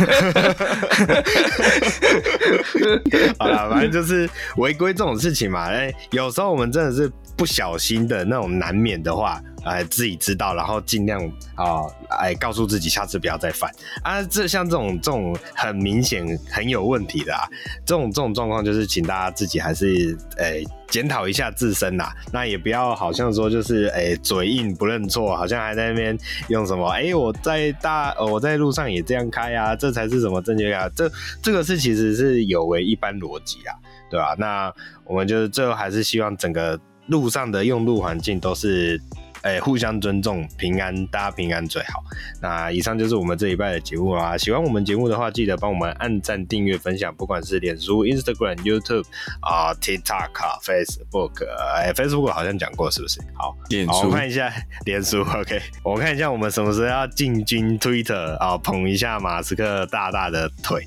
[3.38, 5.66] 好了，反正就是违规这种事情嘛。
[5.66, 11.24] 哎，有时候我们真的是不小心的那种难免的话，哎，自己知道，然后尽量
[11.54, 11.86] 啊，
[12.20, 13.70] 哎，告诉自己下次不要再犯
[14.02, 14.20] 啊。
[14.24, 17.48] 这像这种这种很明显很有问题的啊，
[17.86, 20.62] 这种这种状况，就是请大家自己还是哎。
[20.90, 26.16] 检讨一下自身呐，那也不要好像说就是哎、嘴硬不认错，好像还在那边
[26.48, 30.88] 用什么哎、我在大我在路上也这样开啊，这才是什么正确啊？
[30.96, 31.12] 这
[31.42, 33.76] 这个是其实是有违一般逻辑啊，
[34.10, 34.34] 对吧？
[34.38, 34.72] 那
[35.04, 39.00] 我们就是最后还是希望整个路上的用路环境都是
[39.42, 42.02] 哎、欸，互相尊重，平安，大家平安最好。
[42.40, 44.36] 那以上就是我们这一拜的节目啦。
[44.36, 49.04] 喜欢我们节目的话，记得帮我们按赞、订阅、分享，不管是脸书、Instagram、YouTube
[49.40, 50.30] 啊、TikTok、
[50.62, 51.44] Facebook，
[51.76, 53.20] 哎，Facebook 好像讲过是不是？
[53.34, 54.52] 好，脸书，我看一下
[54.84, 55.22] 脸书。
[55.22, 60.86] OK，我看一下我们什么时候要进军 Twitter 啊，捧一下马斯克大大的腿。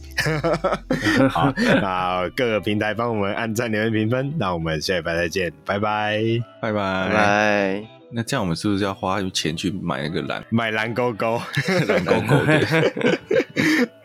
[1.29, 4.33] 好， 那各个平台帮我们按赞、留言、评分。
[4.37, 6.21] 那我们下一拜再见，拜拜，
[6.61, 8.00] 拜拜，拜拜。
[8.13, 11.41] 那这样我们是不是要花钱去买那个蓝买蓝勾勾
[11.87, 12.45] 蓝勾勾？
[12.45, 13.89] 对